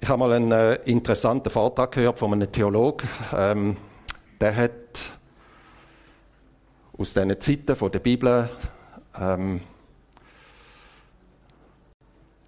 Ich 0.00 0.08
habe 0.08 0.18
mal 0.18 0.32
einen 0.32 0.52
äh, 0.52 0.74
interessanten 0.84 1.48
Vortrag 1.48 1.92
gehört 1.92 2.18
von 2.18 2.32
einem 2.32 2.52
Theologen. 2.52 3.08
Ähm, 3.32 3.76
der 4.40 4.54
hat 4.54 4.72
aus 6.98 7.14
diesen 7.14 7.40
Zeiten 7.40 7.74
von 7.74 7.90
der 7.90 8.00
Bibel 8.00 8.50
ähm, 9.18 9.60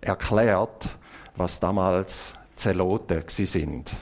erklärt, 0.02 0.88
was 1.36 1.58
damals 1.58 2.34
Zeloten 2.56 3.22
sind. 3.26 3.96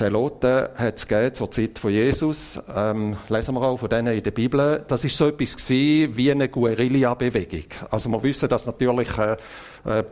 Zeloten 0.00 0.68
hat 0.76 0.96
es 0.96 1.06
gegeben 1.06 1.34
zur 1.34 1.50
Zeit 1.50 1.78
von 1.78 1.90
Jesus. 1.90 2.58
Ähm, 2.74 3.18
lesen 3.28 3.54
wir 3.54 3.60
auch 3.60 3.76
von 3.76 3.90
denen 3.90 4.16
in 4.16 4.22
der 4.22 4.30
Bibel. 4.30 4.82
Das 4.88 5.04
ist 5.04 5.14
so 5.14 5.28
etwas 5.28 5.58
gewesen, 5.58 6.16
wie 6.16 6.30
eine 6.30 6.48
Guerilla-Bewegung. 6.48 7.66
Also 7.90 8.08
wir 8.08 8.22
wissen, 8.22 8.48
dass 8.48 8.64
natürlich 8.64 9.10
äh, 9.18 9.36
äh, 9.84 10.04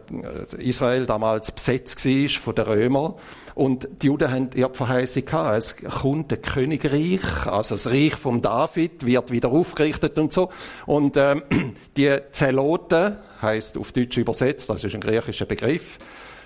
Israel 0.58 1.06
damals 1.06 1.50
besetzt 1.52 2.04
war 2.04 2.28
von 2.28 2.54
den 2.54 2.64
Römern. 2.66 3.14
Und 3.54 3.88
die 4.02 4.08
Juden 4.08 4.30
haben 4.30 4.50
ihre 4.54 4.74
Verheißung 4.74 5.24
gehabt. 5.24 5.56
Es 5.56 5.76
kommt 5.78 6.34
ein 6.34 6.42
Königreich, 6.42 7.46
also 7.46 7.74
das 7.76 7.86
Reich 7.86 8.14
von 8.14 8.42
David 8.42 9.06
wird 9.06 9.30
wieder 9.30 9.48
aufgerichtet 9.48 10.18
und 10.18 10.34
so. 10.34 10.50
Und 10.84 11.16
ähm, 11.16 11.44
die 11.96 12.14
Zeloten, 12.30 13.16
heißt 13.40 13.78
auf 13.78 13.92
Deutsch 13.92 14.18
übersetzt, 14.18 14.68
das 14.68 14.84
ist 14.84 14.94
ein 14.94 15.00
griechischer 15.00 15.46
Begriff, 15.46 15.98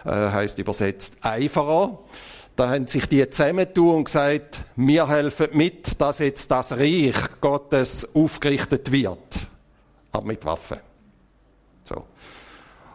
äh, 0.05 0.11
heißt 0.11 0.61
übersetzt 0.61 1.17
Eiferer. 1.23 1.99
Da 2.55 2.69
haben 2.69 2.87
sich 2.87 3.07
die 3.07 3.29
zusammentun 3.29 3.97
und 3.97 4.05
gesagt, 4.05 4.61
wir 4.77 5.09
helfen 5.09 5.49
mit, 5.53 6.01
dass 6.01 6.19
jetzt 6.19 6.51
das 6.51 6.73
Reich 6.73 7.15
Gottes 7.41 8.15
aufgerichtet 8.15 8.93
wird. 8.93 9.49
Aber 10.13 10.27
mit 10.27 10.45
Waffen. 10.45 10.79
So. 11.87 12.05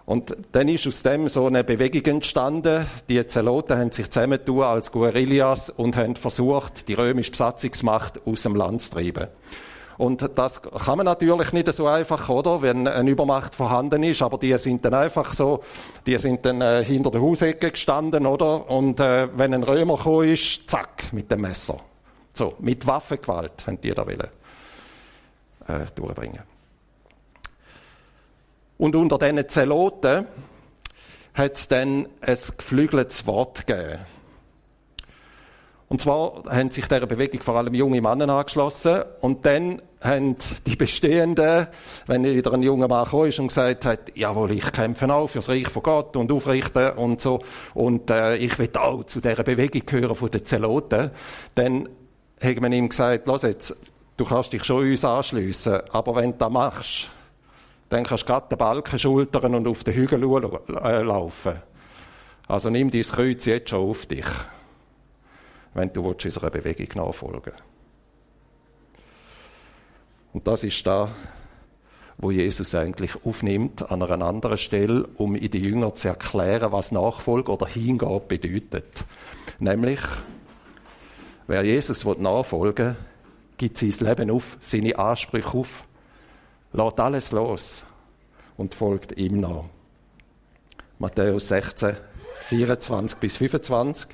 Und 0.06 0.38
dann 0.52 0.68
ist 0.68 0.88
aus 0.88 1.02
dem 1.02 1.28
so 1.28 1.48
eine 1.48 1.64
Bewegung 1.64 2.06
entstanden. 2.06 2.86
Die 3.10 3.26
Zeloten 3.26 3.78
haben 3.78 3.92
sich 3.92 4.10
zusammentun 4.10 4.62
als 4.62 4.92
Guerillas 4.92 5.72
und 5.72 5.98
haben 5.98 6.16
versucht, 6.16 6.88
die 6.88 6.94
römische 6.94 7.32
Besatzungsmacht 7.32 8.26
aus 8.26 8.44
dem 8.44 8.56
Land 8.56 8.84
zu 8.84 8.92
treiben. 8.92 9.28
Und 9.98 10.30
das 10.36 10.62
kann 10.62 10.98
man 10.98 11.06
natürlich 11.06 11.54
nicht 11.54 11.74
so 11.74 11.88
einfach, 11.88 12.30
oder? 12.30 12.62
Wenn 12.62 12.88
eine 12.88 13.10
Übermacht 13.10 13.56
vorhanden 13.56 14.04
ist, 14.04 14.22
aber 14.22 14.38
die 14.38 14.56
sind 14.58 14.86
dann 14.86 14.94
einfach 14.94 15.34
so, 15.34 15.64
die 16.06 16.18
sind 16.18 16.46
dann 16.46 16.62
äh, 16.62 16.84
hinter 16.84 17.10
der 17.10 17.22
Hausecke 17.22 17.72
gestanden, 17.72 18.28
oder? 18.28 18.70
Und 18.70 19.00
äh, 19.00 19.28
wenn 19.38 19.54
ein 19.54 19.64
Römer 19.64 19.98
gekommen 19.98 20.30
ist, 20.30 20.70
zack, 20.70 21.12
mit 21.14 21.32
dem 21.32 21.42
Messer. 21.42 21.80
So, 22.34 22.54
mit 22.60 22.86
Waffengewalt 22.86 23.66
haben 23.66 23.82
die 23.82 23.92
da 23.92 24.06
wollen, 24.06 24.30
äh, 25.68 25.86
durchbringen. 25.96 26.44
Und 28.78 28.96
unter 28.96 29.18
diesen 29.18 29.50
Zeloten 29.50 30.28
hat 31.34 31.56
es 31.56 31.68
dann 31.68 32.08
ein 32.22 32.38
geflügeltes 32.58 33.26
Wort 33.26 33.66
gegeben. 33.66 34.00
Und 35.90 36.02
zwar 36.02 36.44
haben 36.50 36.70
sich 36.70 36.86
dieser 36.86 37.08
Bewegung 37.08 37.42
vor 37.42 37.56
allem 37.56 37.74
junge 37.74 38.02
Männer 38.02 38.28
angeschlossen. 38.30 39.04
Und 39.22 39.46
dann 39.46 39.82
haben 40.02 40.36
die 40.66 40.76
Bestehenden, 40.76 41.68
wenn 42.08 42.24
wieder 42.24 42.54
ein 42.54 42.62
junger 42.62 42.90
Mann 42.90 43.08
kam 43.08 43.22
und 43.22 43.48
gesagt 43.48 43.86
hat, 43.86 44.12
jawohl, 44.16 44.52
ich 44.52 44.70
kämpfe 44.72 45.12
auch 45.12 45.28
für 45.28 45.40
das 45.40 45.50
Reich 45.50 45.70
von 45.70 45.84
Gott 45.84 46.18
und 46.18 46.32
aufrichten 46.32 46.92
und 46.92 47.22
so. 47.22 47.40
Und 47.74 48.12
äh, 48.12 48.36
ich 48.36 48.60
will 48.60 48.70
auch 48.78 49.06
zu 49.06 49.22
dieser 49.22 49.44
Bewegung 49.44 49.86
gehören 49.86 50.16
von 50.16 50.30
den 50.30 50.44
Zeloten, 50.44 51.12
dann 51.56 51.90
hat 52.42 52.60
man 52.60 52.74
ihm 52.74 52.90
gesagt, 52.90 53.26
los 53.26 53.44
jetzt, 53.44 53.76
du 54.18 54.26
kannst 54.26 54.54
dich 54.54 54.64
schon 54.66 54.90
uns 54.90 55.06
anschliessen, 55.06 55.80
aber 55.92 56.16
wenn 56.16 56.34
du 56.34 56.38
das 56.38 56.52
machst, 56.52 57.12
dann 57.90 58.04
kannst 58.04 58.24
du 58.24 58.28
gerade 58.28 58.50
den 58.50 58.58
Balken 58.58 59.00
schultern 59.00 59.56
und 59.56 59.68
auf 59.68 59.84
den 59.84 59.94
Hügel 59.94 60.22
äh, 60.22 61.02
laufen. 61.02 61.62
Also 62.48 62.70
nimm 62.70 62.92
dein 62.92 63.02
Kreuz 63.02 63.46
jetzt 63.46 63.70
schon 63.70 63.90
auf 63.90 64.06
dich 64.06 64.26
wenn 65.74 65.92
du 65.94 66.10
unserer 66.10 66.50
Bewegung 66.50 66.88
nachfolgen 66.96 67.54
Und 70.34 70.48
das 70.48 70.64
ist 70.64 70.86
da, 70.86 71.10
wo 72.18 72.32
Jesus 72.32 72.74
eigentlich 72.74 73.24
aufnimmt 73.26 73.92
an 73.92 74.02
einer 74.02 74.26
anderen 74.26 74.58
Stelle, 74.58 75.08
um 75.18 75.36
in 75.36 75.52
die 75.52 75.60
Jünger 75.60 75.94
zu 75.94 76.08
erklären, 76.08 76.72
was 76.72 76.92
Nachfolge 76.92 77.52
oder 77.52 77.68
Hingabe 77.68 78.38
bedeutet. 78.38 79.06
Nämlich, 79.60 80.00
wer 81.46 81.64
Jesus 81.64 82.06
nachfolgen 82.06 82.88
will, 82.88 82.96
gibt 83.58 83.78
sein 83.78 83.94
Leben 84.00 84.32
auf, 84.32 84.58
seine 84.62 84.98
Ansprüche 84.98 85.58
auf, 85.58 85.86
lässt 86.74 87.00
alles 87.00 87.32
los 87.32 87.84
und 88.58 88.74
folgt 88.74 89.18
ihm 89.18 89.40
nach. 89.40 89.66
Matthäus 91.00 91.50
16, 91.50 91.98
24 92.48 93.20
bis 93.20 93.38
25. 93.38 94.10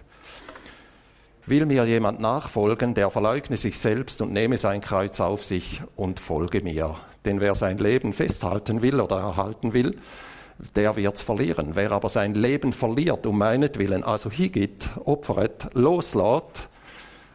Will 1.46 1.66
mir 1.66 1.84
jemand 1.86 2.22
nachfolgen, 2.22 2.94
der 2.94 3.10
verleugne 3.10 3.58
sich 3.58 3.78
selbst 3.78 4.22
und 4.22 4.32
nehme 4.32 4.58
sein 4.58 4.80
Kreuz 4.80 5.20
auf 5.20 5.44
sich 5.44 5.82
und 5.98 6.22
folge 6.22 6.62
mir. 6.62 6.96
Denn 7.26 7.42
wer 7.42 7.54
sein 7.56 7.78
Leben 7.78 8.14
festhalten 8.14 8.82
will 8.82 9.02
oder 9.02 9.18
erhalten 9.18 9.74
will, 9.74 9.98
der 10.76 10.96
wird's 10.96 11.22
verlieren. 11.22 11.72
Wer 11.74 11.92
aber 11.92 12.08
sein 12.08 12.34
Leben 12.34 12.72
verliert 12.72 13.26
um 13.26 13.38
meinetwillen, 13.38 14.04
also 14.06 14.32
hingibt, 14.32 14.90
opfert, 15.04 15.70
loslässt, 15.74 16.70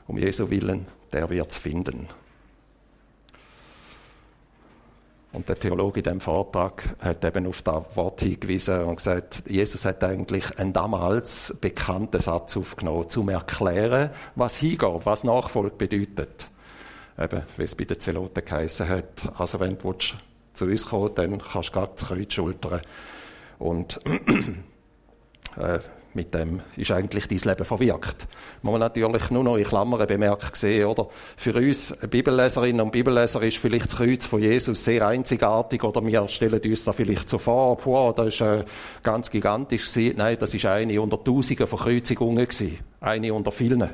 um 0.07 0.17
Jesu 0.17 0.49
Willen, 0.49 0.87
der 1.13 1.29
wird's 1.29 1.59
finden. 1.59 2.09
Und 5.39 5.49
der 5.49 5.57
Theologe 5.57 6.01
in 6.01 6.03
dem 6.03 6.21
Vortrag 6.21 6.83
hat 6.99 7.25
eben 7.25 7.47
auf 7.47 7.63
das 7.63 7.85
Wort 7.95 8.23
hingewiesen 8.23 8.83
und 8.83 8.97
gesagt, 8.97 9.45
Jesus 9.47 9.85
hat 9.85 10.03
eigentlich 10.03 10.59
einen 10.59 10.73
damals 10.73 11.57
bekannten 11.61 12.19
Satz 12.19 12.57
aufgenommen, 12.57 13.09
zum 13.09 13.29
erklären, 13.29 14.11
was 14.35 14.57
Hingabe, 14.57 15.07
was 15.07 15.23
Nachfolge 15.23 15.77
bedeutet. 15.77 16.49
Eben, 17.17 17.43
wie 17.57 17.63
es 17.63 17.77
bei 17.77 17.85
den 17.85 18.01
Zeloten 18.01 18.45
geheißen 18.45 18.89
hat. 18.89 19.33
Also 19.39 19.61
wenn 19.61 19.79
du 19.79 19.95
zu 20.55 20.65
uns 20.65 20.87
kommen 20.87 21.15
dann 21.15 21.39
kannst 21.41 21.69
du 21.69 21.73
gerade 21.73 21.93
das 21.95 22.09
Kreuz 22.09 22.33
schultern. 22.35 22.81
Und 23.61 24.01
äh, 25.57 25.79
mit 26.19 26.35
dem 26.35 26.63
ist 26.77 26.91
eigentlich 26.91 27.29
dein 27.29 27.39
Leben 27.39 27.65
verwirkt. 27.65 28.27
Man 28.63 28.73
muss 28.73 28.81
natürlich 28.81 29.31
nur 29.31 29.45
noch 29.45 29.57
in 29.57 29.63
Klammern 29.63 30.05
bemerkt 30.05 30.57
sehen, 30.57 30.87
oder? 30.87 31.07
Für 31.37 31.55
uns 31.55 31.97
Bibelleserinnen 32.11 32.81
und 32.81 32.91
Bibelleser 32.91 33.41
ist 33.43 33.59
vielleicht 33.59 33.87
das 33.87 33.97
Kreuz 33.97 34.27
von 34.27 34.43
Jesus 34.43 34.85
sehr 34.85 35.07
einzigartig, 35.07 35.85
oder 35.85 36.05
wir 36.05 36.27
stellen 36.27 36.61
uns 36.61 36.85
da 36.85 36.93
vielleicht 36.93 37.29
so 37.31 37.39
vor, 37.39 37.77
boah, 37.77 38.13
das 38.13 38.35
ist 38.35 38.41
äh, 38.41 38.65
ganz 39.05 39.31
gigantisch. 39.31 39.89
Nein, 40.17 40.37
das 40.41 40.55
ist 40.55 40.67
eine 40.67 41.01
unter 41.01 41.23
Tausenden 41.23 41.69
Verkreuzigungen 41.69 42.49
gewesen. 42.49 42.79
Eine 43.01 43.33
unter 43.33 43.53
vielen. 43.53 43.89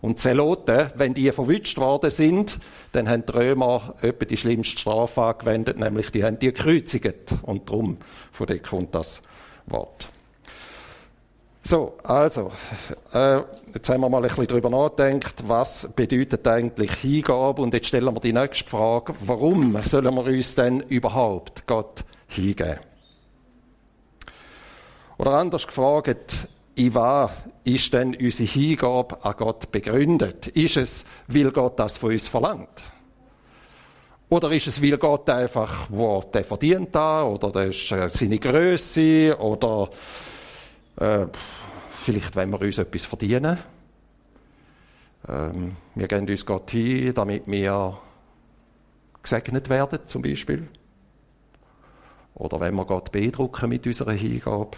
Und 0.00 0.18
Zeloten, 0.18 0.90
wenn 0.94 1.12
die 1.12 1.30
verwünscht 1.30 1.76
worden 1.76 2.10
sind, 2.10 2.58
dann 2.92 3.06
haben 3.06 3.26
die 3.26 3.32
Römer 3.32 3.94
etwa 4.00 4.24
die 4.24 4.36
schlimmste 4.38 4.78
Strafe 4.78 5.20
angewendet, 5.20 5.78
nämlich 5.78 6.10
die 6.10 6.24
haben 6.24 6.38
die 6.38 6.52
gekreuzigt. 6.52 7.34
Und 7.42 7.68
darum, 7.68 7.98
von 8.32 8.46
dem 8.46 8.62
kommt 8.62 8.94
das 8.94 9.20
Wort. 9.66 10.08
So, 11.66 11.94
also, 12.04 12.52
äh, 13.12 13.40
jetzt 13.74 13.88
haben 13.88 14.00
wir 14.00 14.08
mal 14.08 14.22
ein 14.22 14.28
bisschen 14.28 14.46
darüber 14.46 14.70
nachgedacht, 14.70 15.34
was 15.48 15.92
bedeutet 15.96 16.46
eigentlich 16.46 16.92
Hingabe 16.92 17.60
und 17.60 17.74
jetzt 17.74 17.88
stellen 17.88 18.14
wir 18.14 18.20
die 18.20 18.32
nächste 18.32 18.70
Frage, 18.70 19.14
warum 19.18 19.76
sollen 19.82 20.14
wir 20.14 20.26
uns 20.26 20.54
denn 20.54 20.78
überhaupt 20.82 21.66
Gott 21.66 22.04
hingeben? 22.28 22.78
Oder 25.18 25.32
anders 25.32 25.66
gefragt, 25.66 26.46
in 26.76 26.94
was 26.94 27.32
ist 27.64 27.92
denn 27.92 28.14
unsere 28.14 28.48
Hingabe 28.48 29.24
an 29.24 29.34
Gott 29.36 29.72
begründet? 29.72 30.46
Ist 30.46 30.76
es, 30.76 31.04
weil 31.26 31.50
Gott 31.50 31.80
das 31.80 31.98
von 31.98 32.12
uns 32.12 32.28
verlangt? 32.28 32.84
Oder 34.28 34.52
ist 34.52 34.68
es, 34.68 34.80
weil 34.80 34.98
Gott 34.98 35.28
einfach, 35.30 35.88
wo 35.88 36.22
der 36.32 36.44
verdient 36.44 36.94
da, 36.94 37.24
oder 37.24 37.50
das 37.50 37.74
ist 37.74 37.90
äh, 37.90 38.08
seine 38.08 38.38
Größe, 38.38 39.36
oder 39.40 39.90
äh, 40.96 41.26
vielleicht 42.02 42.36
wollen 42.36 42.50
wir 42.50 42.60
uns 42.60 42.78
etwas 42.78 43.04
verdienen. 43.04 43.58
Ähm, 45.28 45.76
wir 45.94 46.08
geben 46.08 46.28
uns 46.28 46.46
Gott 46.46 46.70
hin, 46.70 47.12
damit 47.14 47.46
wir 47.46 47.98
gesegnet 49.22 49.68
werden, 49.68 50.00
zum 50.06 50.22
Beispiel. 50.22 50.68
Oder 52.34 52.60
wenn 52.60 52.74
wir 52.74 52.84
Gott 52.84 53.10
beeindrucken 53.10 53.68
mit 53.68 53.86
unserer 53.86 54.12
Hingabe. 54.12 54.76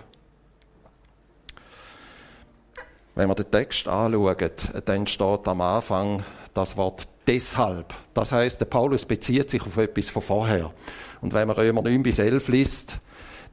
Wenn 3.14 3.28
wir 3.28 3.35
den 3.35 3.50
Text 3.50 3.88
anschauen, 3.88 4.37
dann 4.85 5.07
steht 5.09 5.48
am 5.48 5.61
Anfang 5.61 6.24
das 6.54 6.76
Wort 6.76 7.09
deshalb. 7.26 7.92
Das 8.14 8.31
heißt, 8.33 8.61
der 8.61 8.66
Paulus 8.66 9.04
bezieht 9.04 9.50
sich 9.50 9.61
auf 9.61 9.76
etwas 9.76 10.09
von 10.09 10.22
vorher. 10.22 10.72
Und 11.20 11.35
wenn 11.35 11.48
man 11.48 11.57
Römer 11.57 11.83
9 11.83 12.02
bis 12.02 12.20
11 12.20 12.48
liest, 12.48 12.94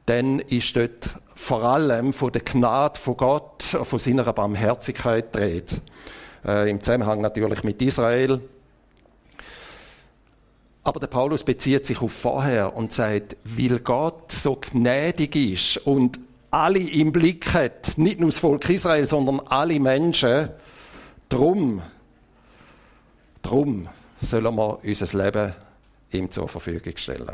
dann 0.06 0.38
ist 0.38 0.76
dort 0.76 1.10
vor 1.34 1.62
allem 1.62 2.12
von 2.12 2.32
der 2.32 2.42
Gnade 2.42 2.98
von 2.98 3.16
Gott, 3.16 3.62
von 3.62 3.98
seiner 3.98 4.32
Barmherzigkeit 4.32 5.34
dreht. 5.34 5.80
Äh, 6.44 6.70
Im 6.70 6.80
Zusammenhang 6.80 7.20
natürlich 7.20 7.62
mit 7.64 7.82
Israel. 7.82 8.40
Aber 10.84 11.00
der 11.00 11.08
Paulus 11.08 11.42
bezieht 11.42 11.84
sich 11.84 12.00
auf 12.00 12.12
vorher 12.12 12.76
und 12.76 12.92
sagt, 12.92 13.36
weil 13.44 13.80
Gott 13.80 14.30
so 14.30 14.56
gnädig 14.56 15.34
ist 15.34 15.78
und 15.78 16.20
alle 16.52 16.78
im 16.78 17.10
Blick 17.10 17.52
hat, 17.54 17.98
nicht 17.98 18.20
nur 18.20 18.30
das 18.30 18.38
Volk 18.38 18.68
Israel, 18.70 19.08
sondern 19.08 19.40
alle 19.40 19.80
Menschen, 19.80 20.48
drum, 21.28 21.82
drum 23.42 23.88
sollen 24.22 24.54
wir 24.54 24.78
unser 24.84 25.24
Leben 25.24 25.54
ihm 26.12 26.30
zur 26.30 26.48
Verfügung 26.48 26.96
stellen. 26.96 27.32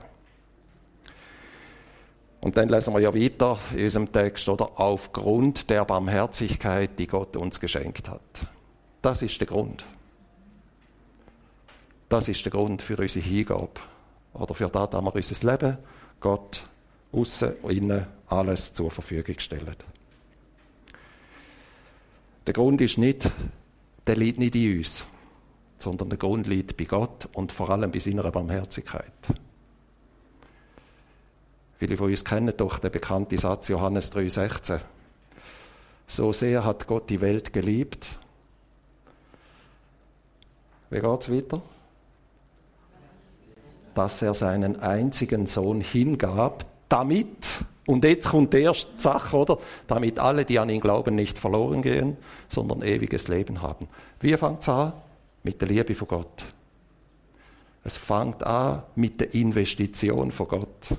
Und 2.43 2.57
dann 2.57 2.69
lesen 2.69 2.93
wir 2.93 2.99
ja 2.99 3.15
weiter 3.15 3.57
in 3.73 3.85
unserem 3.85 4.11
Text, 4.11 4.49
oder 4.49 4.73
aufgrund 4.75 5.71
der 5.71 5.85
Barmherzigkeit, 5.85 6.99
die 6.99 7.07
Gott 7.07 7.37
uns 7.37 7.61
geschenkt 7.61 8.09
hat. 8.09 8.21
Das 9.01 9.23
ist 9.23 9.39
der 9.41 9.47
Grund. 9.47 9.85
Das 12.09 12.29
ist 12.29 12.45
der 12.45 12.51
Grund 12.51 12.83
für 12.83 12.97
unsere 12.97 13.25
Hingabe. 13.25 13.71
Oder 14.35 14.55
für 14.57 14.69
das, 14.69 14.91
dass 14.91 15.05
wir 15.05 15.15
unser 15.15 15.53
Leben 15.53 15.79
Gott 16.19 16.65
außen 17.13 17.55
und 17.63 17.71
innen 17.71 18.07
alles 18.27 18.75
zur 18.75 18.91
Verfügung 18.91 19.39
stellen. 19.39 19.77
Der 22.45 22.55
Grund 22.55 22.81
ist 22.81 22.99
nicht, 22.99 23.31
der 24.05 24.17
liegt 24.17 24.41
nicht 24.41 24.57
in 24.57 24.79
uns, 24.79 25.07
sondern 25.79 26.09
der 26.09 26.19
Grund 26.19 26.49
liegt 26.49 26.77
bei 26.77 26.85
Gott 26.85 27.29
und 27.35 27.53
vor 27.53 27.71
allem 27.71 27.93
bei 27.93 28.01
seiner 28.01 28.29
Barmherzigkeit. 28.33 29.13
Viele 31.83 31.97
von 31.97 32.11
uns 32.11 32.25
kennen 32.25 32.55
doch 32.57 32.79
den 32.79 32.93
bekannten 32.93 33.37
Satz 33.39 33.67
Johannes 33.67 34.13
3,16. 34.13 34.79
So 36.07 36.33
sehr 36.33 36.65
hat 36.65 36.87
Gott 36.87 37.11
die 37.11 37.21
Welt 37.21 37.53
geliebt. 37.53 38.21
Wie 40.91 41.01
geht 41.01 41.21
es 41.23 41.33
weiter? 41.33 41.61
Dass 43.97 44.23
er 44.23 44.33
seinen 44.35 44.79
einzigen 44.79 45.47
Sohn 45.47 45.81
hingab, 45.81 46.67
damit, 46.89 47.65
und 47.87 48.05
jetzt 48.05 48.29
kommt 48.29 48.53
die 48.53 48.61
erste 48.61 48.93
Sache, 48.97 49.37
oder? 49.37 49.59
Damit 49.89 50.21
alle, 50.21 50.45
die 50.45 50.61
an 50.61 50.71
ihn 50.71 50.81
glauben, 50.81 51.17
nicht 51.17 51.37
verloren 51.37 51.83
gehen, 51.83 52.17
sondern 52.49 52.83
ewiges 52.83 53.27
Leben 53.27 53.61
haben. 53.61 53.89
Wie 54.21 54.37
fängt 54.37 54.61
es 54.61 54.69
an? 54.69 54.93
Mit 55.43 55.61
der 55.61 55.67
Liebe 55.67 55.97
von 55.97 56.07
Gott. 56.07 56.45
Es 57.83 57.97
fängt 57.97 58.45
an 58.45 58.85
mit 58.95 59.21
der 59.21 59.35
Investition 59.35 60.31
von 60.31 60.47
Gott 60.47 60.97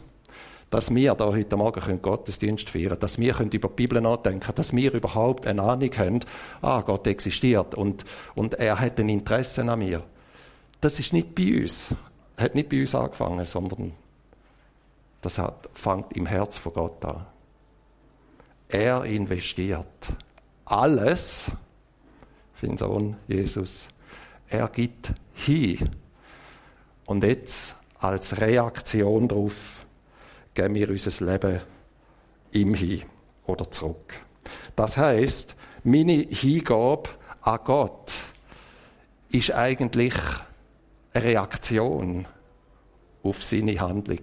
dass 0.74 0.94
wir 0.94 1.14
da 1.14 1.26
heute 1.26 1.56
Morgen 1.56 2.02
Gottesdienst 2.02 2.68
feiern 2.68 2.88
können, 2.88 3.00
dass 3.00 3.20
wir 3.20 3.40
über 3.40 3.68
die 3.68 3.76
Bibel 3.76 4.02
nachdenken 4.02 4.56
dass 4.56 4.76
wir 4.76 4.92
überhaupt 4.92 5.46
eine 5.46 5.62
Ahnung 5.62 5.92
haben, 5.96 6.20
ah, 6.64 6.82
Gott 6.82 7.06
existiert 7.06 7.76
und, 7.76 8.04
und 8.34 8.56
er 8.56 8.80
hat 8.80 9.00
ein 9.00 9.08
Interesse 9.08 9.62
an 9.70 9.78
mir. 9.78 10.02
Das 10.82 11.00
ist 11.00 11.14
nicht 11.14 11.36
bei 11.36 11.62
uns, 11.62 11.94
hat 12.38 12.56
nicht 12.56 12.70
bei 12.70 12.82
uns 12.82 12.96
angefangen, 12.96 13.46
sondern 13.46 13.94
das 15.22 15.38
hat, 15.38 15.70
fängt 15.76 16.14
im 16.14 16.26
Herz 16.26 16.58
von 16.58 16.74
Gott 16.74 17.06
an. 17.06 17.28
Er 18.68 19.06
investiert 19.06 20.10
alles, 20.66 21.52
sein 22.60 22.78
Sohn 22.78 23.18
Jesus. 23.28 23.90
Er 24.50 24.68
gibt 24.70 25.14
hin. 25.36 25.92
Und 27.06 27.24
jetzt 27.24 27.76
als 28.00 28.42
Reaktion 28.42 29.28
darauf 29.28 29.83
geben 30.54 30.76
wir 30.76 30.90
unser 30.90 31.26
Leben 31.26 31.62
ihm 32.52 32.74
hin 32.74 33.04
oder 33.46 33.70
zurück. 33.70 34.14
Das 34.76 34.98
heißt, 34.98 35.56
meine 35.84 36.14
Hingabe 36.14 37.10
an 37.42 37.60
Gott 37.64 38.20
ist 39.30 39.52
eigentlich 39.52 40.14
eine 41.14 41.24
Reaktion 41.24 42.28
auf 43.24 43.44
seine 43.44 43.80
Handlung. 43.80 44.22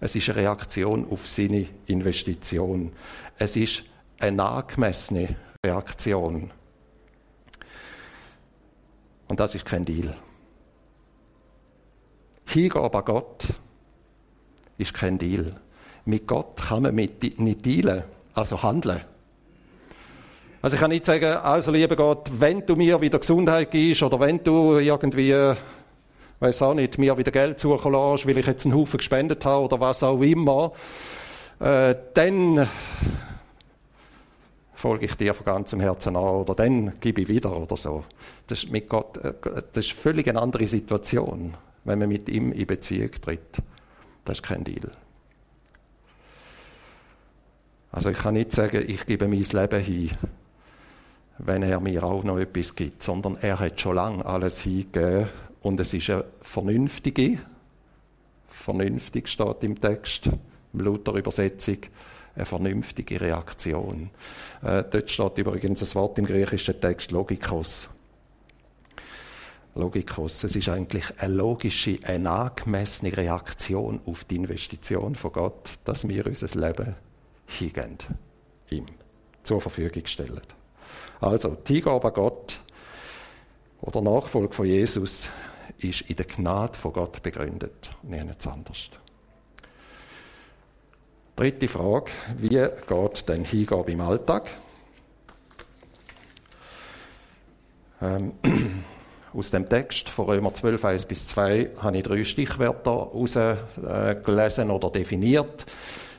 Es 0.00 0.14
ist 0.14 0.28
eine 0.28 0.38
Reaktion 0.38 1.10
auf 1.10 1.26
seine 1.26 1.66
Investition. 1.86 2.92
Es 3.36 3.56
ist 3.56 3.84
eine 4.20 4.42
angemessene 4.42 5.36
Reaktion. 5.64 6.50
Und 9.26 9.40
das 9.40 9.54
ist 9.54 9.64
kein 9.64 9.84
Deal. 9.84 10.16
Hingabe 12.46 12.98
an 12.98 13.04
Gott 13.04 13.48
ist 14.78 14.94
kein 14.94 15.18
Deal. 15.18 15.54
Mit 16.04 16.26
Gott 16.26 16.56
kann 16.56 16.84
man 16.84 16.94
nicht 16.94 17.66
dealen, 17.66 18.04
also 18.34 18.62
handeln. 18.62 19.02
Also 20.60 20.74
ich 20.74 20.80
kann 20.80 20.90
nicht 20.90 21.04
sagen, 21.04 21.36
also 21.36 21.70
lieber 21.70 21.94
Gott, 21.94 22.30
wenn 22.38 22.66
du 22.66 22.74
mir 22.74 23.00
wieder 23.00 23.18
Gesundheit 23.18 23.70
gibst 23.70 24.02
oder 24.02 24.18
wenn 24.18 24.42
du 24.42 24.78
irgendwie, 24.78 25.32
weiß 26.40 26.62
auch 26.62 26.74
nicht, 26.74 26.98
mir 26.98 27.16
wieder 27.16 27.30
Geld 27.30 27.60
suchen 27.60 27.92
lässt, 27.92 28.26
weil 28.26 28.38
ich 28.38 28.46
jetzt 28.46 28.64
einen 28.64 28.74
Haufen 28.74 28.98
gespendet 28.98 29.44
habe 29.44 29.64
oder 29.66 29.78
was 29.78 30.02
auch 30.02 30.20
immer, 30.20 30.72
äh, 31.60 31.94
dann 32.14 32.68
folge 34.74 35.06
ich 35.06 35.14
dir 35.14 35.34
von 35.34 35.44
ganzem 35.44 35.80
Herzen 35.80 36.16
an 36.16 36.22
oder 36.22 36.54
dann 36.54 36.98
gebe 37.00 37.22
ich 37.22 37.28
wieder 37.28 37.56
oder 37.56 37.76
so. 37.76 38.04
Das 38.46 38.64
ist 38.64 38.70
mit 38.72 38.88
Gott, 38.88 39.16
äh, 39.18 39.34
das 39.72 39.86
ist 39.86 39.92
völlig 39.92 40.28
eine 40.28 40.40
andere 40.40 40.66
Situation, 40.66 41.54
wenn 41.84 41.98
man 41.98 42.08
mit 42.08 42.28
ihm 42.28 42.50
in 42.50 42.66
Beziehung 42.66 43.10
tritt. 43.12 43.62
Das 44.24 44.38
ist 44.38 44.42
kein 44.42 44.64
Deal. 44.64 44.90
Also 47.90 48.10
ich 48.10 48.18
kann 48.18 48.34
nicht 48.34 48.52
sagen, 48.52 48.84
ich 48.86 49.06
gebe 49.06 49.28
mein 49.28 49.42
Leben 49.42 49.80
hin, 49.80 50.10
wenn 51.38 51.62
er 51.62 51.80
mir 51.80 52.04
auch 52.04 52.22
noch 52.24 52.38
etwas 52.38 52.74
gibt, 52.74 53.02
sondern 53.02 53.36
er 53.40 53.58
hat 53.58 53.80
schon 53.80 53.96
lange 53.96 54.24
alles 54.24 54.60
hingegeben 54.62 55.28
und 55.62 55.80
es 55.80 55.94
ist 55.94 56.10
eine 56.10 56.24
vernünftige, 56.42 57.38
vernünftig 58.48 59.28
steht 59.28 59.62
im 59.62 59.80
Text, 59.80 60.26
im 60.72 60.80
Luther-Übersetzung, 60.80 61.78
eine 62.34 62.44
vernünftige 62.44 63.20
Reaktion. 63.20 64.10
Äh, 64.62 64.84
dort 64.90 65.10
steht 65.10 65.38
übrigens 65.38 65.80
das 65.80 65.94
Wort 65.94 66.18
im 66.18 66.26
griechischen 66.26 66.80
Text 66.80 67.10
Logikos. 67.10 67.88
Logikos. 69.78 70.44
Es 70.44 70.56
ist 70.56 70.68
eigentlich 70.68 71.04
eine 71.18 71.34
logische, 71.34 71.98
eine 72.02 72.30
angemessene 72.30 73.16
Reaktion 73.16 74.00
auf 74.06 74.24
die 74.24 74.36
Investition 74.36 75.14
von 75.14 75.32
Gott, 75.32 75.74
dass 75.84 76.06
wir 76.08 76.26
unser 76.26 76.58
Leben 76.58 76.96
hingehen, 77.46 77.98
ihm 78.70 78.86
zur 79.44 79.60
Verfügung 79.60 80.06
stellen. 80.06 80.42
Also, 81.20 81.56
die 81.66 81.74
Hingabe 81.74 82.08
an 82.08 82.14
Gott 82.14 82.60
oder 83.80 84.00
Nachfolge 84.00 84.52
von 84.52 84.66
Jesus 84.66 85.30
ist 85.78 86.02
in 86.02 86.16
der 86.16 86.26
Gnade 86.26 86.76
von 86.76 86.92
Gott 86.92 87.22
begründet, 87.22 87.90
nichts 88.02 88.46
anderes. 88.46 88.90
Dritte 91.36 91.68
Frage, 91.68 92.10
wie 92.36 92.48
geht 92.48 93.28
denn 93.28 93.44
Hingabe 93.44 93.92
im 93.92 94.00
Alltag? 94.00 94.50
Ähm, 98.02 98.32
aus 99.38 99.52
dem 99.52 99.68
Text 99.68 100.08
von 100.08 100.26
Römer 100.26 100.52
12, 100.52 100.84
1 100.84 101.06
bis 101.06 101.28
2 101.28 101.70
habe 101.80 101.96
ich 101.96 102.02
drei 102.02 102.24
Stichwörter 102.24 103.12
herausgelesen 103.12 104.70
oder 104.72 104.90
definiert. 104.90 105.64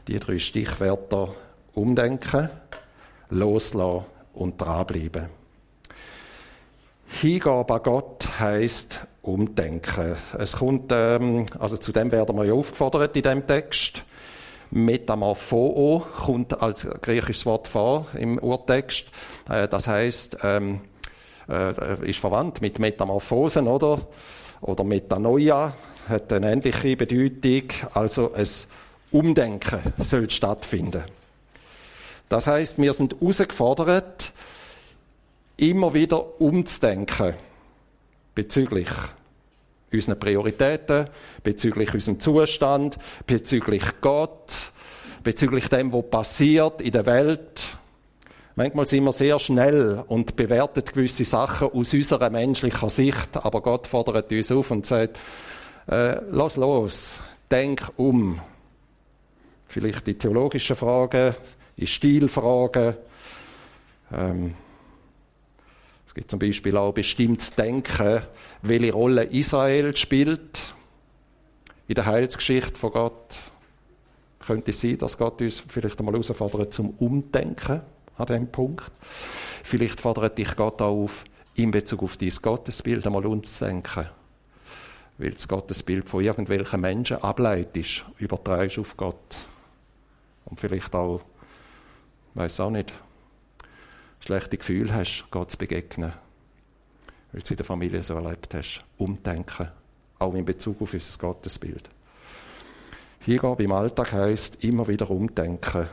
Die 0.08 0.17
drei 0.19 0.39
Stichwörter 0.39 1.36
umdenken, 1.73 2.49
loslassen 3.29 4.05
und 4.34 4.62
dranbleiben. 4.62 5.25
Hingabe 7.08 7.73
an 7.73 7.84
Gott 7.84 8.39
heisst 8.39 9.05
umdenken. 9.21 10.15
Es 10.38 10.55
kommt, 10.55 10.91
ähm, 10.93 11.45
also 11.60 11.75
zu 11.75 11.91
dem 11.91 12.13
werden 12.13 12.38
wir 12.38 12.45
ja 12.45 12.53
aufgefordert 12.53 13.17
in 13.17 13.23
dem 13.23 13.45
Text. 13.45 14.03
Metamorpho 14.71 16.05
kommt 16.25 16.62
als 16.62 16.88
griechisches 17.01 17.45
Wort 17.45 17.67
vor 17.67 18.08
im 18.13 18.38
Urtext. 18.38 19.08
Äh, 19.49 19.67
das 19.67 19.88
heißt, 19.88 20.38
ähm, 20.43 20.82
äh, 21.49 22.09
ist 22.09 22.19
verwandt 22.19 22.62
mit 22.62 22.79
Metamorphosen, 22.79 23.67
oder? 23.67 23.99
Oder 24.62 24.83
Metanoia 24.83 25.73
hat 26.07 26.33
eine 26.33 26.51
ähnliche 26.51 26.95
Bedeutung. 26.95 27.69
Also 27.93 28.33
ein 28.33 28.47
Umdenken 29.12 29.79
soll 29.97 30.29
stattfinden. 30.29 31.03
Das 32.27 32.45
heißt, 32.45 32.77
wir 32.77 32.93
sind 32.93 33.15
herausgefordert, 33.19 34.31
immer 35.57 35.93
wieder 35.93 36.39
umzudenken 36.39 37.33
bezüglich 38.35 38.89
unseren 39.91 40.19
Prioritäten, 40.19 41.07
bezüglich 41.43 41.93
unserem 41.93 42.19
Zustand, 42.19 42.97
bezüglich 43.25 43.83
Gott, 44.01 44.71
bezüglich 45.23 45.67
dem, 45.67 45.91
was 45.91 46.09
passiert 46.09 46.81
in 46.81 46.91
der 46.91 47.05
Welt. 47.05 47.78
Manchmal 48.59 48.87
sind 48.87 49.05
wir 49.05 49.13
sehr 49.13 49.39
schnell 49.39 50.03
und 50.07 50.35
bewerten 50.35 50.83
gewisse 50.83 51.23
Sachen 51.23 51.69
aus 51.69 51.93
unserer 51.93 52.29
menschlichen 52.29 52.89
Sicht, 52.89 53.37
aber 53.37 53.61
Gott 53.61 53.87
fordert 53.87 54.29
uns 54.33 54.51
auf 54.51 54.69
und 54.71 54.85
sagt, 54.85 55.17
äh, 55.87 56.19
lass 56.29 56.57
los, 56.57 57.21
denk 57.49 57.89
um. 57.95 58.41
Vielleicht 59.65 60.05
die 60.07 60.15
theologischen 60.15 60.75
Fragen, 60.75 61.35
die 61.77 61.87
Stilfragen, 61.87 62.97
ähm, 64.11 64.55
es 66.05 66.13
gibt 66.13 66.29
zum 66.29 66.39
Beispiel 66.39 66.75
auch 66.75 66.91
bestimmtes 66.91 67.55
Denken, 67.55 68.23
welche 68.61 68.91
Rolle 68.91 69.23
Israel 69.23 69.95
spielt 69.95 70.75
in 71.87 71.95
der 71.95 72.07
Heilsgeschichte 72.07 72.75
von 72.75 72.91
Gott. 72.91 73.37
Könnte 74.45 74.71
es 74.71 74.81
sein, 74.81 74.97
dass 74.97 75.17
Gott 75.17 75.41
uns 75.41 75.63
vielleicht 75.65 75.97
einmal 75.97 76.13
herausfordert 76.13 76.73
zum 76.73 76.89
Umdenken 76.99 77.83
an 78.19 78.25
diesem 78.25 78.47
Punkt. 78.47 78.91
Vielleicht 79.63 80.01
fordert 80.01 80.38
dich 80.38 80.55
Gott 80.55 80.82
auch 80.82 81.03
auf, 81.03 81.23
in 81.55 81.71
Bezug 81.71 82.03
auf 82.03 82.17
dein 82.17 82.34
Gottesbild 82.41 83.05
einmal 83.05 83.25
umzudenken. 83.25 84.08
Weil 85.17 85.32
das 85.32 85.47
Gottesbild 85.47 86.08
von 86.08 86.23
irgendwelchen 86.23 86.82
Menschen 86.82 87.17
ableitest, 87.17 88.05
übertreibst 88.17 88.79
auf 88.79 88.95
Gott. 88.95 89.38
Und 90.45 90.60
vielleicht 90.60 90.95
auch, 90.95 91.21
weiß 92.36 92.60
auch 92.62 92.69
nicht, 92.69 92.93
schlechte 94.25 94.58
Gefühle 94.58 94.93
hast, 94.93 95.25
Gott 95.32 95.51
zu 95.51 95.58
begegnen, 95.58 96.13
weil 97.32 97.41
du 97.41 97.45
es 97.45 97.51
in 97.51 97.58
der 97.58 97.65
Familie 97.65 98.03
so 98.03 98.15
erlebt 98.15 98.53
hast, 98.53 98.84
umdenken, 98.97 99.69
auch 100.19 100.34
in 100.34 100.45
Bezug 100.45 100.82
auf 100.82 100.93
unser 100.93 101.17
Gottesbild. 101.17 101.89
Hingabe 103.19 103.63
im 103.63 103.71
Alltag 103.73 104.13
heisst, 104.13 104.63
immer 104.63 104.88
wieder 104.88 105.10
umdenken 105.10 105.88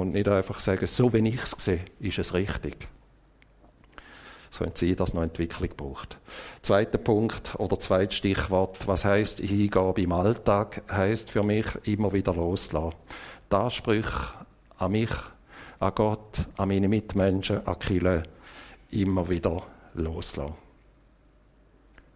und 0.00 0.12
nicht 0.12 0.28
einfach 0.28 0.60
sagen, 0.60 0.86
so 0.86 1.12
wie 1.12 1.28
ich 1.28 1.42
es 1.42 1.50
sehe, 1.52 1.84
ist 2.00 2.18
es 2.18 2.34
richtig. 2.34 2.88
Es 4.50 4.58
könnte 4.58 4.78
sein, 4.78 4.96
dass 4.96 5.10
es 5.10 5.14
noch 5.14 5.22
Entwicklung 5.22 5.68
braucht. 5.76 6.16
Zweiter 6.62 6.98
Punkt 6.98 7.54
oder 7.58 7.78
zweites 7.78 8.16
Stichwort, 8.16 8.86
was 8.86 9.04
heißt 9.04 9.40
Hingabe 9.40 10.00
im 10.02 10.12
Alltag, 10.12 10.82
heißt 10.90 11.30
für 11.30 11.42
mich 11.42 11.66
immer 11.84 12.12
wieder 12.12 12.32
loslassen. 12.32 12.96
Die 13.52 13.56
Ansprüche 13.56 14.32
an 14.78 14.92
mich 14.92 15.10
an 15.80 15.94
Gott, 15.94 16.46
an 16.56 16.68
meine 16.68 16.88
Mitmenschen, 16.88 17.66
an 17.66 17.78
Kille 17.78 18.22
immer 18.90 19.28
wieder 19.28 19.62
loslassen. 19.94 20.54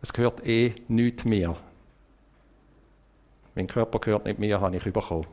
Es 0.01 0.13
gehört 0.13 0.45
eh 0.47 0.75
nichts 0.89 1.25
mir. 1.25 1.55
Mein 3.55 3.67
Körper 3.67 3.99
gehört 4.01 4.25
nicht 4.25 4.39
mir, 4.39 4.61
habe 4.61 4.77
ich 4.77 4.83
bekommen. 4.83 5.27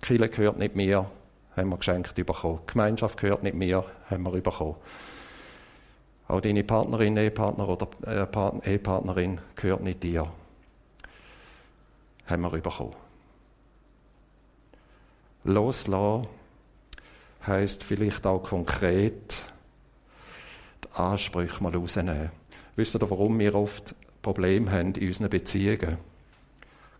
Kille 0.00 0.28
gehört 0.28 0.58
nicht 0.58 0.76
mir, 0.76 1.10
haben 1.56 1.68
wir 1.68 1.76
geschenkt 1.76 2.14
bekommen. 2.14 2.60
Gemeinschaft 2.66 3.18
gehört 3.18 3.42
nicht 3.42 3.54
mir, 3.54 3.84
haben 4.10 4.22
wir 4.22 4.30
bekommen. 4.32 4.76
Auch 6.26 6.40
deine 6.40 6.64
Partnerin, 6.64 7.16
Ehepartner 7.16 7.68
oder 7.68 7.88
äh, 8.06 8.70
Ehepartnerin 8.70 9.40
gehört 9.56 9.82
nicht 9.82 10.02
dir, 10.02 10.30
haben 12.26 12.42
wir 12.42 12.50
bekommen. 12.50 12.94
Loslassen 15.44 16.26
heißt 17.46 17.84
vielleicht 17.84 18.26
auch 18.26 18.42
konkret 18.42 19.44
die 20.82 20.98
Ansprüche 20.98 21.62
mal 21.62 21.74
rausnehmen. 21.74 22.30
Wisst 22.76 22.94
ihr, 22.94 23.10
warum 23.10 23.38
wir 23.38 23.54
oft 23.54 23.94
Probleme 24.22 24.72
haben 24.72 24.92
in 24.94 25.08
unseren 25.08 25.28
Beziehungen? 25.28 25.98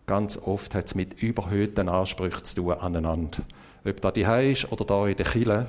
Ganz 0.07 0.37
oft 0.37 0.75
hat 0.75 0.85
es 0.85 0.95
mit 0.95 1.23
überhöhten 1.23 1.88
Ansprüchen 1.88 2.45
zu 2.45 2.57
tun 2.57 2.75
aneinander. 2.75 3.43
Ob 3.87 4.01
da 4.01 4.11
die 4.11 4.23
ist 4.23 4.70
oder 4.73 4.85
da 4.85 5.07
in 5.07 5.16
der 5.16 5.27
Kille, 5.27 5.66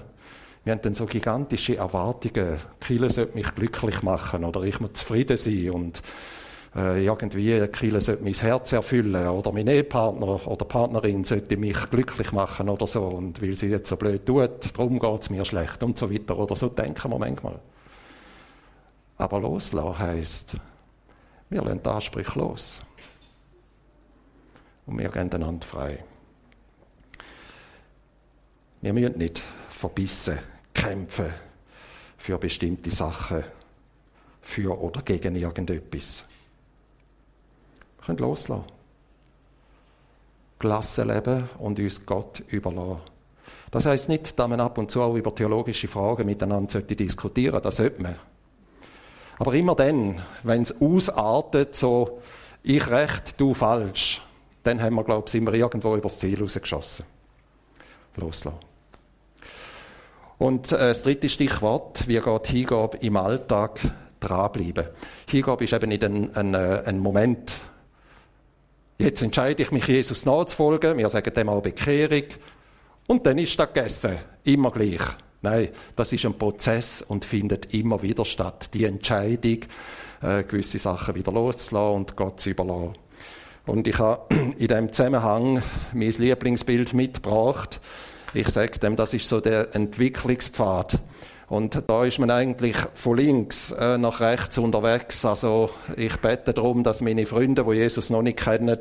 Wir 0.65 0.73
haben 0.73 0.81
dann 0.81 0.95
so 0.95 1.05
gigantische 1.05 1.77
Erwartungen. 1.77 2.57
Kille 2.79 3.11
sollte 3.11 3.35
mich 3.35 3.53
glücklich 3.53 4.01
machen 4.01 4.43
oder 4.43 4.63
ich 4.63 4.79
muss 4.79 4.93
zufrieden 4.93 5.37
sein 5.37 5.69
und 5.69 6.01
äh, 6.75 7.05
irgendwie 7.05 7.67
Kille 7.67 8.01
sollte 8.01 8.23
mein 8.23 8.33
Herz 8.33 8.71
erfüllen 8.71 9.27
oder 9.27 9.51
mein 9.51 9.67
Ehepartner 9.67 10.47
oder 10.47 10.65
Partnerin 10.65 11.23
sollte 11.23 11.55
mich 11.55 11.77
glücklich 11.91 12.31
machen 12.31 12.67
oder 12.67 12.87
so 12.87 13.03
und 13.03 13.43
weil 13.43 13.55
sie 13.59 13.67
jetzt 13.67 13.89
so 13.89 13.95
blöd 13.95 14.25
tut, 14.25 14.75
darum 14.75 14.97
geht 14.97 15.21
es 15.21 15.29
mir 15.29 15.45
schlecht 15.45 15.83
und 15.83 15.99
so 15.99 16.11
weiter 16.11 16.35
oder 16.35 16.55
so 16.55 16.67
denken 16.69 17.11
wir 17.11 17.19
manchmal. 17.19 17.59
Aber 19.19 19.39
loslassen 19.39 19.99
heisst, 19.99 20.57
wir 21.51 21.61
lassen 21.61 21.83
den 21.83 21.91
Anspruch 21.93 22.33
los 22.33 22.81
und 24.87 24.97
wir 24.97 25.09
gehen 25.09 25.31
einander 25.31 25.65
frei. 25.65 26.03
Wir 28.85 28.93
müssen 28.93 29.17
nicht 29.17 29.41
verbissen 29.71 30.37
kämpfen 30.71 31.33
für 32.19 32.37
bestimmte 32.37 32.91
Sachen, 32.91 33.43
für 34.43 34.79
oder 34.79 35.01
gegen 35.01 35.35
irgendetwas. 35.35 36.23
Wir 37.97 38.05
können 38.05 38.19
loslassen. 38.19 38.63
Gelassen 40.59 41.07
leben 41.07 41.49
und 41.57 41.79
uns 41.79 42.05
Gott 42.05 42.43
überlassen. 42.49 43.01
Das 43.71 43.87
heißt 43.87 44.07
nicht, 44.07 44.37
dass 44.37 44.47
man 44.47 44.59
ab 44.59 44.77
und 44.77 44.91
zu 44.91 45.01
auch 45.01 45.15
über 45.15 45.33
theologische 45.33 45.87
Fragen 45.87 46.27
miteinander 46.27 46.83
diskutieren 46.83 47.53
sollte. 47.53 47.67
Das 47.67 47.77
sollte 47.77 48.03
man. 48.03 48.15
Aber 49.39 49.55
immer 49.55 49.73
dann, 49.73 50.21
wenn 50.43 50.61
es 50.61 50.79
ausartet, 50.79 51.75
so 51.75 52.21
ich 52.61 52.87
recht, 52.87 53.41
du 53.41 53.55
falsch, 53.55 54.21
dann 54.61 54.79
haben 54.79 54.93
wir, 54.93 55.03
glaube 55.03 55.23
ich, 55.25 55.31
sind 55.31 55.47
wir 55.47 55.55
irgendwo 55.55 55.95
übers 55.95 56.19
Ziel 56.19 56.39
rausgeschossen. 56.39 57.05
Loslassen. 58.17 58.74
Und 60.37 60.71
äh, 60.71 60.77
das 60.77 61.03
dritte 61.03 61.29
Stichwort, 61.29 62.07
wie 62.07 62.19
geht 62.19 62.47
Hingabe 62.47 62.97
im 62.97 63.17
Alltag 63.17 63.79
dranbleiben. 64.19 64.85
Hingabe 65.29 65.63
ist 65.63 65.73
eben 65.73 65.89
nicht 65.89 66.03
ein, 66.03 66.35
ein, 66.35 66.53
äh, 66.53 66.83
ein 66.85 66.99
Moment, 66.99 67.53
jetzt 68.97 69.21
entscheide 69.21 69.63
ich 69.63 69.71
mich, 69.71 69.87
Jesus 69.87 70.25
nachzufolgen, 70.25 70.97
wir 70.97 71.09
sagen 71.09 71.33
dem 71.33 71.49
auch 71.49 71.61
Bekehrung, 71.61 72.23
und 73.07 73.25
dann 73.25 73.37
ist 73.37 73.57
das 73.59 73.71
gegessen, 73.71 74.17
immer 74.43 74.71
gleich. 74.71 75.01
Nein, 75.41 75.69
das 75.95 76.11
ist 76.11 76.25
ein 76.25 76.37
Prozess 76.37 77.03
und 77.03 77.23
findet 77.23 77.71
immer 77.73 78.01
wieder 78.01 78.25
statt. 78.25 78.73
Die 78.73 78.85
Entscheidung, 78.85 79.59
äh, 80.23 80.43
gewisse 80.43 80.79
Sachen 80.79 81.13
wieder 81.13 81.31
loszulassen 81.31 81.95
und 81.95 82.15
Gott 82.15 82.39
zu 82.39 82.49
überlassen. 82.49 82.93
Und 83.67 83.87
ich 83.87 83.99
habe 83.99 84.33
in 84.33 84.67
diesem 84.67 84.91
Zusammenhang 84.91 85.61
mein 85.93 86.11
Lieblingsbild 86.11 86.93
mitgebracht. 86.93 87.79
Ich 88.35 88.49
sage 88.49 88.79
dem, 88.79 88.97
das 88.97 89.13
ist 89.13 89.29
so 89.29 89.39
der 89.39 89.73
Entwicklungspfad. 89.73 90.99
Und 91.47 91.83
da 91.87 92.03
ist 92.03 92.19
man 92.19 92.29
eigentlich 92.29 92.75
von 92.93 93.15
links 93.15 93.71
äh, 93.71 93.97
nach 93.97 94.19
rechts 94.19 94.57
unterwegs. 94.57 95.23
Also 95.23 95.69
ich 95.95 96.17
bete 96.17 96.51
darum, 96.53 96.83
dass 96.83 96.99
meine 96.99 97.25
Freunde, 97.25 97.63
die 97.63 97.77
Jesus 97.77 98.09
noch 98.09 98.21
nicht 98.21 98.39
kennen, 98.39 98.77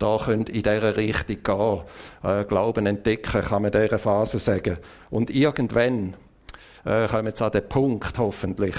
da 0.00 0.18
können 0.18 0.46
in 0.46 0.62
dieser 0.64 0.96
Richtung 0.96 1.40
gehen. 1.40 1.80
Äh, 2.24 2.44
Glauben 2.46 2.86
entdecken, 2.86 3.42
kann 3.42 3.62
man 3.62 3.72
in 3.72 3.80
dieser 3.80 4.00
Phase 4.00 4.38
sagen. 4.38 4.78
Und 5.08 5.30
irgendwann 5.30 6.14
äh, 6.84 7.06
kommen 7.06 7.26
jetzt 7.26 7.42
an 7.42 7.52
den 7.52 7.68
Punkt, 7.68 8.18
hoffentlich, 8.18 8.74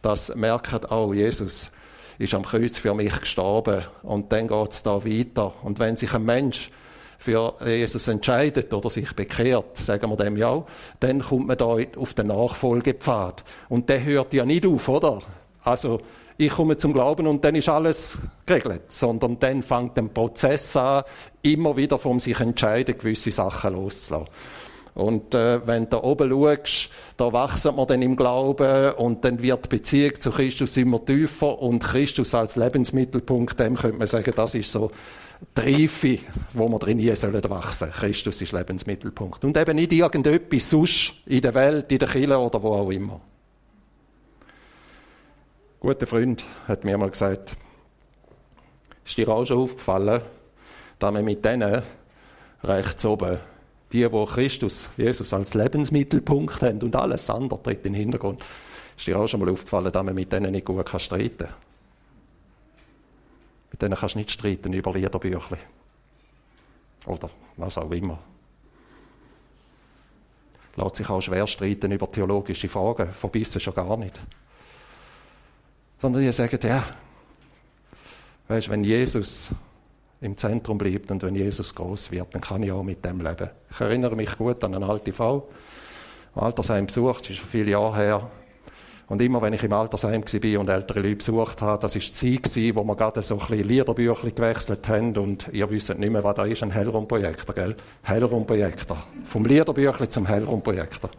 dass 0.00 0.32
merken, 0.36 0.82
oh, 0.90 1.12
Jesus 1.12 1.72
ist 2.18 2.34
am 2.34 2.44
Kreuz 2.44 2.78
für 2.78 2.94
mich 2.94 3.18
gestorben. 3.18 3.82
Und 4.04 4.30
dann 4.30 4.46
geht 4.46 4.70
es 4.70 4.84
da 4.84 5.04
weiter. 5.04 5.54
Und 5.64 5.80
wenn 5.80 5.96
sich 5.96 6.14
ein 6.14 6.22
Mensch 6.22 6.70
für 7.22 7.54
Jesus 7.64 8.08
entscheidet 8.08 8.74
oder 8.74 8.90
sich 8.90 9.14
bekehrt, 9.14 9.76
sagen 9.76 10.10
wir 10.10 10.16
dem 10.16 10.36
ja, 10.36 10.64
dann 11.00 11.20
kommt 11.20 11.46
man 11.46 11.56
da 11.56 11.76
auf 11.96 12.14
den 12.14 12.26
Nachfolgepfad. 12.26 13.44
Und 13.68 13.88
der 13.88 14.02
hört 14.02 14.34
ja 14.34 14.44
nicht 14.44 14.66
auf, 14.66 14.88
oder? 14.88 15.20
Also, 15.62 16.00
ich 16.36 16.50
komme 16.50 16.76
zum 16.76 16.92
Glauben 16.92 17.26
und 17.26 17.44
dann 17.44 17.54
ist 17.54 17.68
alles 17.68 18.18
geregelt, 18.46 18.82
sondern 18.88 19.38
dann 19.38 19.62
fängt 19.62 19.96
ein 19.98 20.12
Prozess 20.12 20.76
an, 20.76 21.04
immer 21.42 21.76
wieder 21.76 21.98
vom 21.98 22.18
sich 22.18 22.40
entscheiden, 22.40 22.98
gewisse 22.98 23.30
Sachen 23.30 23.74
loszulassen. 23.74 24.28
Und 24.94 25.34
äh, 25.34 25.66
wenn 25.66 25.88
du 25.88 26.02
oben 26.02 26.30
schaust, 26.30 26.90
da 27.16 27.32
wachsen 27.32 27.76
wir 27.76 27.86
dann 27.86 28.02
im 28.02 28.16
Glauben 28.16 28.92
und 28.94 29.24
dann 29.24 29.40
wird 29.40 29.64
die 29.66 29.68
Beziehung 29.68 30.20
zu 30.20 30.30
Christus 30.30 30.76
immer 30.76 31.02
tiefer 31.02 31.58
und 31.60 31.82
Christus 31.82 32.34
als 32.34 32.56
Lebensmittelpunkt, 32.56 33.58
dem 33.58 33.76
könnte 33.76 33.98
man 33.98 34.06
sagen, 34.06 34.32
das 34.36 34.54
ist 34.54 34.70
so 34.70 34.90
die 35.56 35.60
Reife, 35.60 36.18
wo 36.54 36.68
wir 36.68 36.78
drin 36.78 36.98
hier 36.98 37.16
sollen 37.16 37.42
wachsen. 37.48 37.90
Christus 37.90 38.40
ist 38.40 38.52
Lebensmittelpunkt. 38.52 39.44
Und 39.44 39.56
eben 39.56 39.76
nicht 39.76 39.92
irgendetwas 39.92 40.70
sonst 40.70 41.14
in 41.26 41.40
der 41.40 41.54
Welt, 41.54 41.90
in 41.92 41.98
der 41.98 42.08
Kirche 42.08 42.38
oder 42.38 42.62
wo 42.62 42.74
auch 42.74 42.90
immer. 42.90 43.20
Ein 45.80 45.88
guter 45.88 46.06
Freund 46.06 46.44
hat 46.68 46.84
mir 46.84 46.96
mal 46.96 47.10
gesagt, 47.10 47.56
ist 49.04 49.18
dir 49.18 49.28
auch 49.28 49.44
schon 49.44 49.58
aufgefallen, 49.58 50.22
dass 50.98 51.12
man 51.12 51.24
mit 51.24 51.44
denen 51.44 51.82
rechts 52.62 53.04
oben, 53.04 53.38
die, 53.92 54.10
wo 54.10 54.24
Christus, 54.24 54.88
Jesus 54.96 55.32
als 55.34 55.54
Lebensmittelpunkt 55.54 56.62
haben 56.62 56.82
und 56.82 56.94
alles 56.94 57.28
andere 57.28 57.62
tritt 57.62 57.84
in 57.84 57.94
den 57.94 58.00
Hintergrund, 58.00 58.42
ist 58.96 59.06
dir 59.06 59.18
auch 59.18 59.26
schon 59.26 59.40
mal 59.40 59.50
aufgefallen, 59.50 59.92
dass 59.92 60.04
man 60.04 60.14
mit 60.14 60.32
denen 60.32 60.52
nicht 60.52 60.64
gut 60.64 60.88
streiten 60.98 61.48
kann. 61.48 61.71
Mit 63.72 63.82
denen 63.82 63.96
kannst 63.96 64.14
du 64.14 64.18
nicht 64.18 64.30
streiten 64.30 64.72
über 64.72 64.92
Liederbücher. 64.92 65.58
Oder 67.06 67.30
was 67.56 67.78
auch 67.78 67.90
immer. 67.90 68.18
Lässt 70.76 70.96
sich 70.96 71.08
auch 71.08 71.20
schwer 71.20 71.46
streiten 71.46 71.90
über 71.90 72.10
theologische 72.10 72.68
Fragen, 72.68 73.12
verbissen 73.12 73.60
schon 73.60 73.74
gar 73.74 73.96
nicht. 73.96 74.20
Sondern 76.00 76.22
die 76.22 76.32
sagen, 76.32 76.58
ja, 76.62 76.84
weißt, 78.48 78.68
wenn 78.68 78.84
Jesus 78.84 79.50
im 80.20 80.36
Zentrum 80.36 80.78
bleibt 80.78 81.10
und 81.10 81.22
wenn 81.22 81.34
Jesus 81.34 81.74
groß 81.74 82.10
wird, 82.10 82.34
dann 82.34 82.40
kann 82.40 82.62
ich 82.62 82.72
auch 82.72 82.82
mit 82.82 83.04
dem 83.04 83.20
leben. 83.20 83.50
Ich 83.70 83.80
erinnere 83.80 84.16
mich 84.16 84.36
gut 84.36 84.62
an 84.64 84.74
eine 84.74 84.86
alte 84.86 85.12
Frau, 85.12 85.48
die 86.34 86.40
Altersheim 86.40 86.86
besucht, 86.86 87.24
das 87.24 87.30
ist 87.30 87.36
schon 87.38 87.48
viele 87.48 87.72
Jahre 87.72 87.96
her. 87.96 88.30
Und 89.08 89.20
immer, 89.20 89.42
wenn 89.42 89.52
ich 89.52 89.62
im 89.62 89.72
Altersheim 89.72 90.22
war 90.22 90.60
und 90.60 90.68
ältere 90.68 91.00
Leute 91.00 91.16
besucht 91.16 91.60
habe, 91.60 91.80
das 91.82 91.94
war 91.94 92.00
die 92.00 92.42
Zeit, 92.42 92.74
wo 92.74 92.84
wir 92.84 92.96
gerade 92.96 93.20
so 93.22 93.34
ein 93.34 93.40
bisschen 93.40 93.68
Liederbücher 93.68 94.30
gewechselt 94.30 94.88
haben. 94.88 95.16
Und 95.16 95.48
ihr 95.52 95.68
wisst 95.70 95.96
nicht 95.98 96.10
mehr, 96.10 96.24
was 96.24 96.34
da 96.34 96.44
ist, 96.44 96.62
ein 96.62 96.70
Hellraumprojektor, 96.70 97.54
gell? 97.54 97.76
Hellraumprojektor. 98.02 98.96
Vom 99.24 99.44
Liederbüchli 99.44 100.08
zum 100.08 100.26
Hellraumprojektor. 100.26 101.10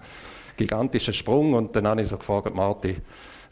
Gigantischer 0.58 1.13
Sprung. 1.13 1.54
Und 1.54 1.76
dann 1.76 1.88
habe 1.88 2.02
ich 2.02 2.08
so 2.08 2.17
gefragt, 2.17 2.56
Marti, 2.56 2.98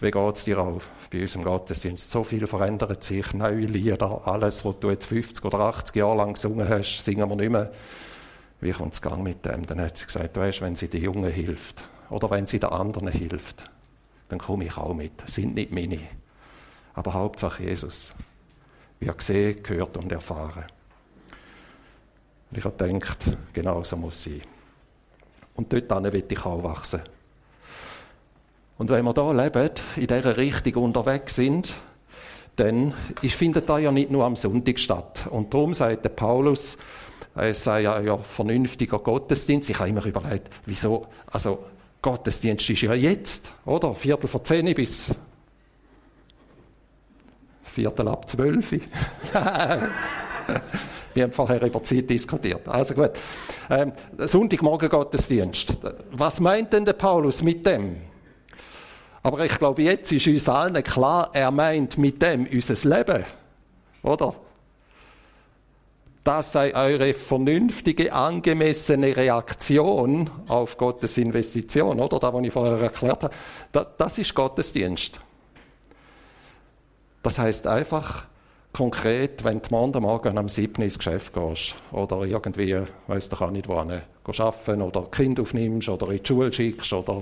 wie 0.02 0.10
geht 0.10 0.36
es 0.36 0.46
dir 0.46 0.58
auf 0.58 0.90
bei 1.12 1.20
unserem 1.20 1.46
Gottesdienst? 1.46 2.10
So 2.10 2.24
viel 2.24 2.48
verändert 2.48 3.04
sich, 3.04 3.34
neue 3.36 3.68
Lieder, 3.68 4.22
alles, 4.26 4.66
was 4.66 4.80
du 4.80 4.90
jetzt 4.90 5.06
50 5.06 5.46
oder 5.46 5.60
80 5.60 5.96
Jahre 5.96 6.18
lang 6.18 6.34
gesungen 6.34 6.68
hast, 6.68 7.06
singen 7.06 7.30
wir 7.30 7.36
nicht 7.36 7.52
mehr. 7.52 7.72
Wie 8.62 8.72
kommt 8.72 8.94
es 8.94 9.18
mit 9.18 9.46
dem? 9.46 9.66
Dann 9.68 9.80
hat 9.80 10.00
sie 10.00 10.06
gesagt, 10.06 10.36
du 10.36 10.40
weißt, 10.42 10.62
wenn 10.62 10.76
sie 10.76 10.88
den 10.88 11.04
Jungen 11.04 11.32
hilft 11.32 11.84
oder 12.10 12.32
wenn 12.32 12.48
sie 12.48 12.60
den 12.60 12.72
anderen 12.72 13.10
hilft, 13.10 13.70
dann 14.32 14.40
komme 14.40 14.66
ich 14.66 14.78
auch 14.78 14.94
mit. 14.94 15.12
Das 15.22 15.36
sind 15.36 15.56
nicht 15.56 15.72
meine. 15.72 16.00
Aber 16.94 17.14
Hauptsache 17.14 17.64
Jesus 17.64 18.14
wird 19.00 19.18
gesehen, 19.18 19.62
gehört 19.62 19.98
und 19.98 20.12
erfahren. 20.12 20.64
Und 22.50 22.58
ich 22.58 22.64
habe 22.64 22.76
gedacht, 22.78 23.26
genau 23.54 23.84
so 23.84 23.98
muss 23.98 24.16
es 24.16 24.24
sein. 24.24 24.42
Und 25.56 25.72
dort 25.74 26.14
will 26.14 26.24
ich 26.28 26.46
auch 26.46 26.64
wachsen. 26.64 27.02
Und 28.78 28.90
wenn 28.90 29.04
wir 29.06 29.14
hier 29.14 29.34
leben, 29.34 29.70
in 29.98 30.08
dieser 30.08 30.38
Richtung 30.38 30.84
unterwegs 30.84 31.36
sind, 31.36 31.76
dann 32.56 32.94
findet 33.22 33.70
das 33.70 33.82
ja 33.82 33.92
nicht 33.92 34.12
nur 34.12 34.26
am 34.26 34.36
Sonntag 34.36 34.80
statt. 34.80 35.28
Und 35.30 35.54
darum 35.54 35.74
sagt 35.74 36.06
der 36.06 36.10
Paulus, 36.10 36.78
es 37.36 37.64
sei 37.64 37.82
ja, 37.82 38.00
ja 38.00 38.18
vernünftiger 38.18 39.00
Gottesdienst. 39.00 39.70
Ich 39.70 39.80
habe 39.80 39.90
immer 39.90 40.06
überlegt, 40.06 40.50
wieso, 40.66 41.08
also 41.28 41.66
Gottesdienst 42.02 42.70
ist 42.70 42.82
ja 42.82 42.94
jetzt, 42.94 43.52
oder? 43.66 43.94
Viertel 43.94 44.28
vor 44.28 44.44
zehn 44.44 44.74
bis 44.74 45.12
Viertel 47.64 48.08
ab 48.08 48.28
zwölf. 48.30 48.72
Wir 51.14 51.24
haben 51.24 51.32
vorher 51.32 51.62
über 51.62 51.84
Zeit 51.84 52.10
diskutiert. 52.10 52.68
Also 52.68 52.96
gut. 52.96 53.12
Ähm, 53.70 53.94
Sonntagmorgen 54.18 54.90
Gottesdienst. 54.90 55.78
Was 56.12 56.40
meint 56.40 56.74
denn 56.74 56.86
der 56.86 56.94
Paulus 56.94 57.44
mit 57.44 57.66
dem? 57.66 57.98
Aber 59.24 59.46
ich 59.46 59.58
glaube, 59.58 59.84
jetzt 59.84 60.12
ist 60.12 60.28
uns 60.28 60.50
allen 60.50 60.82
klar, 60.84 61.30
er 61.34 61.52
meint 61.52 61.98
mit 61.98 62.22
dem 62.22 62.48
unser 62.52 62.90
Leben. 62.90 63.24
Oder? 64.04 64.36
Das 66.24 66.52
sei 66.52 66.76
eure 66.76 67.14
vernünftige, 67.14 68.14
angemessene 68.14 69.16
Reaktion 69.16 70.30
auf 70.48 70.78
Gottes 70.78 71.18
Investition, 71.18 72.00
oder? 72.00 72.20
Da, 72.20 72.34
was 72.34 72.44
ich 72.44 72.54
vorher 72.54 72.80
erklärt 72.80 73.24
habe. 73.24 73.88
das 73.98 74.18
ist 74.18 74.36
Gottesdienst. 74.36 75.20
Das 77.24 77.40
heißt 77.40 77.68
einfach, 77.68 78.26
Konkret, 78.74 79.44
wenn 79.44 79.62
du 79.62 79.68
morgen, 79.70 80.02
morgen 80.02 80.38
am 80.38 80.48
7. 80.48 80.82
ins 80.82 80.98
Geschäft 80.98 81.34
gehst 81.34 81.76
oder 81.92 82.22
irgendwie, 82.24 82.82
weiss 83.08 83.28
doch 83.28 83.42
auch 83.42 83.52
nicht 83.52 83.68
wo, 83.68 83.74
arbeiten 83.74 84.82
oder 84.82 85.08
Kind 85.12 85.42
aufnimmst 85.42 85.90
oder 85.90 86.10
in 86.10 86.24
die 86.24 86.26
Schule 86.26 86.54
schickst 86.54 86.94
oder 86.94 87.22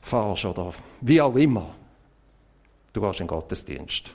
fahrst 0.00 0.46
oder 0.46 0.72
wie 1.02 1.20
auch 1.20 1.36
immer, 1.36 1.74
du 2.94 3.02
gehst 3.02 3.20
in 3.20 3.26
den 3.26 3.28
Gottesdienst. 3.28 4.14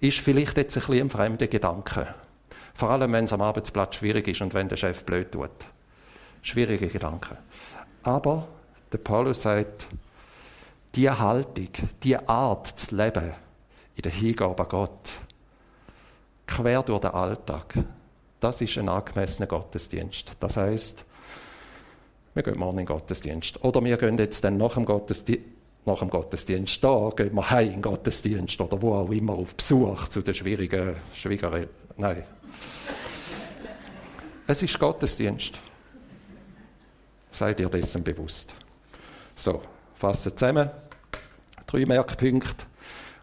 Ist 0.00 0.18
vielleicht 0.18 0.56
jetzt 0.58 0.76
ein 0.76 0.80
bisschen 0.82 1.06
ein 1.06 1.10
fremder 1.10 1.48
Gedanke. 1.48 2.14
Vor 2.74 2.90
allem, 2.90 3.12
wenn 3.12 3.24
es 3.24 3.32
am 3.32 3.40
Arbeitsplatz 3.40 3.96
schwierig 3.96 4.26
ist 4.28 4.42
und 4.42 4.52
wenn 4.52 4.68
der 4.68 4.76
Chef 4.76 5.04
blöd 5.04 5.32
tut. 5.32 5.50
Schwierige 6.42 6.88
Gedanken. 6.88 7.38
Aber 8.02 8.48
der 8.92 8.98
Paulus 8.98 9.42
sagt, 9.42 9.86
die 10.94 11.08
Haltung, 11.08 11.68
die 12.02 12.16
Art 12.16 12.66
zu 12.66 12.94
leben 12.96 13.32
in 13.96 14.02
der 14.02 14.12
Hingabe 14.12 14.62
an 14.62 14.68
Gott, 14.68 15.20
quer 16.46 16.82
durch 16.82 17.00
den 17.00 17.10
Alltag, 17.10 17.74
das 18.40 18.60
ist 18.60 18.76
ein 18.76 18.88
angemessener 18.88 19.46
Gottesdienst. 19.46 20.32
Das 20.38 20.56
heißt, 20.56 21.04
wir 22.34 22.42
gehen 22.42 22.58
morgen 22.58 22.78
in 22.78 22.86
den 22.86 22.86
Gottesdienst. 22.86 23.64
Oder 23.64 23.82
wir 23.82 23.96
gehen 23.96 24.18
jetzt 24.18 24.44
dann 24.44 24.56
nach 24.56 24.74
dem 24.74 24.84
Gottesdienst, 24.84 25.44
nach 25.86 25.98
dem 25.98 26.10
Gottesdienst 26.10 26.82
da, 26.82 27.10
gehen 27.14 27.34
wir 27.34 27.50
heim 27.50 27.66
in 27.66 27.72
den 27.74 27.82
Gottesdienst 27.82 28.60
oder 28.60 28.80
wo 28.80 28.94
auch 28.94 29.10
immer 29.10 29.34
auf 29.34 29.54
Besuch 29.54 30.08
zu 30.08 30.22
den 30.22 30.34
schwierigen 30.34 30.96
Schwiegerin. 31.14 31.68
Nein. 31.96 32.24
Es 34.46 34.62
ist 34.62 34.78
Gottesdienst. 34.78 35.60
Seid 37.30 37.60
ihr 37.60 37.68
dessen 37.68 38.02
bewusst? 38.02 38.52
So, 39.34 39.62
fassen 39.96 40.36
zusammen. 40.36 40.70
Drei 41.66 41.86
Merkpunkte. 41.86 42.66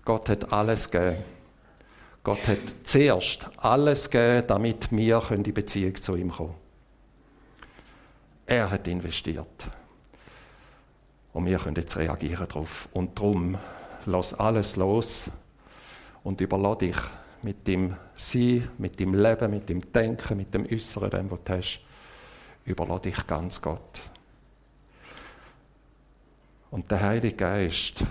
Gott 0.03 0.29
hat 0.29 0.51
alles 0.51 0.89
gegeben. 0.89 1.23
Gott 2.23 2.47
hat 2.47 2.59
zuerst 2.83 3.47
alles 3.57 4.09
gegeben, 4.09 4.47
damit 4.47 4.91
wir 4.91 5.31
in 5.31 5.43
die 5.43 5.51
Beziehung 5.51 5.95
zu 5.95 6.15
ihm 6.15 6.31
kommen 6.31 6.55
Er 8.45 8.69
hat 8.69 8.87
investiert. 8.87 9.67
Und 11.33 11.45
wir 11.45 11.57
können 11.57 11.75
jetzt 11.75 11.97
reagieren 11.97 12.47
darauf. 12.47 12.89
Und 12.93 13.17
darum, 13.17 13.57
lass 14.05 14.33
alles 14.33 14.75
los 14.75 15.29
und 16.23 16.41
überlass 16.41 16.77
dich 16.79 16.97
mit 17.43 17.67
dem 17.67 17.95
Sein, 18.13 18.69
mit 18.77 18.99
dem 18.99 19.13
Leben, 19.13 19.51
mit 19.51 19.69
dem 19.69 19.91
Denken, 19.91 20.37
mit 20.37 20.53
dem 20.53 20.65
Äußeren, 20.65 21.09
dem, 21.09 21.31
was 21.31 21.43
du 21.43 21.53
hast, 21.53 21.79
überlass 22.65 23.01
dich 23.01 23.27
ganz 23.27 23.61
Gott. 23.61 24.01
Und 26.69 26.89
der 26.89 27.01
Heilige 27.01 27.35
Geist, 27.35 28.05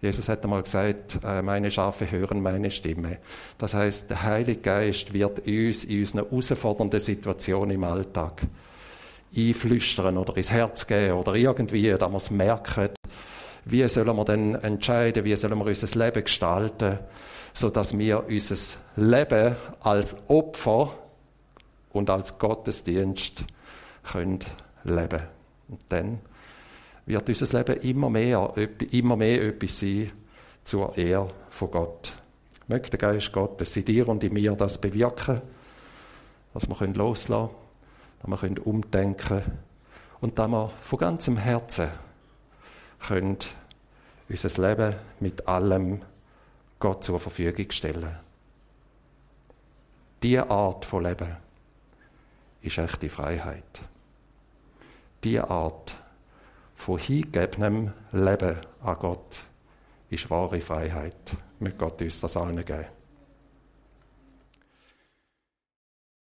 Jesus 0.00 0.28
hat 0.28 0.42
einmal 0.42 0.62
gesagt, 0.62 1.20
äh, 1.22 1.42
meine 1.42 1.70
Schafe 1.70 2.10
hören 2.10 2.40
meine 2.40 2.70
Stimme. 2.70 3.18
Das 3.58 3.74
heißt, 3.74 4.10
der 4.10 4.22
Heilige 4.22 4.60
Geist 4.60 5.12
wird 5.12 5.46
uns 5.46 5.84
in 5.84 6.00
unseren 6.00 6.24
herausfordernden 6.24 7.00
Situationen 7.00 7.72
im 7.72 7.84
Alltag 7.84 8.42
einflüstern 9.36 10.16
oder 10.16 10.36
ins 10.36 10.50
Herz 10.50 10.86
geben 10.86 11.14
oder 11.14 11.34
irgendwie, 11.34 11.90
dass 11.90 12.10
wir 12.10 12.16
es 12.16 12.30
merken, 12.30 12.88
wie 13.64 13.86
sollen 13.88 14.16
wir 14.16 14.24
denn 14.24 14.54
entscheiden, 14.54 15.24
wie 15.24 15.36
sollen 15.36 15.58
wir 15.58 15.66
unser 15.66 15.98
Leben 15.98 16.24
gestalten, 16.24 16.98
sodass 17.52 17.96
wir 17.96 18.26
unser 18.26 18.76
Leben 18.96 19.56
als 19.80 20.16
Opfer 20.28 20.94
und 21.92 22.10
als 22.10 22.38
Gottesdienst 22.38 23.44
können 24.10 24.40
leben. 24.84 25.22
Und 25.68 25.80
dann 25.88 26.20
wird 27.06 27.28
unser 27.28 27.58
Leben 27.58 27.80
immer 27.80 28.10
mehr, 28.10 28.54
immer 28.90 29.16
mehr 29.16 29.42
etwas 29.42 29.80
sein 29.80 30.12
zur 30.64 30.96
Ehre 30.96 31.28
von 31.50 31.70
Gott. 31.70 32.12
Möge 32.68 32.90
der 32.90 32.98
Geist 32.98 33.32
Gottes 33.32 33.76
in 33.76 33.84
dir 33.84 34.08
und 34.08 34.22
in 34.22 34.32
mir 34.32 34.52
das 34.52 34.78
bewirken, 34.78 35.42
dass 36.54 36.68
wir 36.68 36.86
loslassen 36.88 37.50
können, 38.20 38.30
dass 38.30 38.42
wir 38.42 38.66
umdenken 38.66 39.16
können 39.16 39.58
und 40.20 40.38
dass 40.38 40.48
wir 40.48 40.70
von 40.82 40.98
ganzem 40.98 41.36
Herzen 41.36 41.88
können 43.06 43.38
unser 44.28 44.68
Leben 44.68 44.94
mit 45.20 45.46
allem 45.48 46.02
Gott 46.78 47.04
zur 47.04 47.18
Verfügung 47.18 47.70
stellen. 47.70 48.16
Diese 50.22 50.48
Art 50.50 50.84
von 50.84 51.04
Leben 51.04 51.36
ist 52.62 52.78
echte 52.78 53.08
Freiheit. 53.08 53.80
Diese 55.24 55.48
Art 55.48 55.94
von 56.76 56.98
hingegebenem 56.98 57.92
Leben 58.12 58.56
an 58.82 58.98
Gott 58.98 59.44
ist 60.10 60.30
wahre 60.30 60.60
Freiheit. 60.60 61.36
Mit 61.58 61.78
Gott 61.78 62.00
uns 62.00 62.20
das 62.20 62.36
allen 62.36 62.64
geben. 62.64 62.99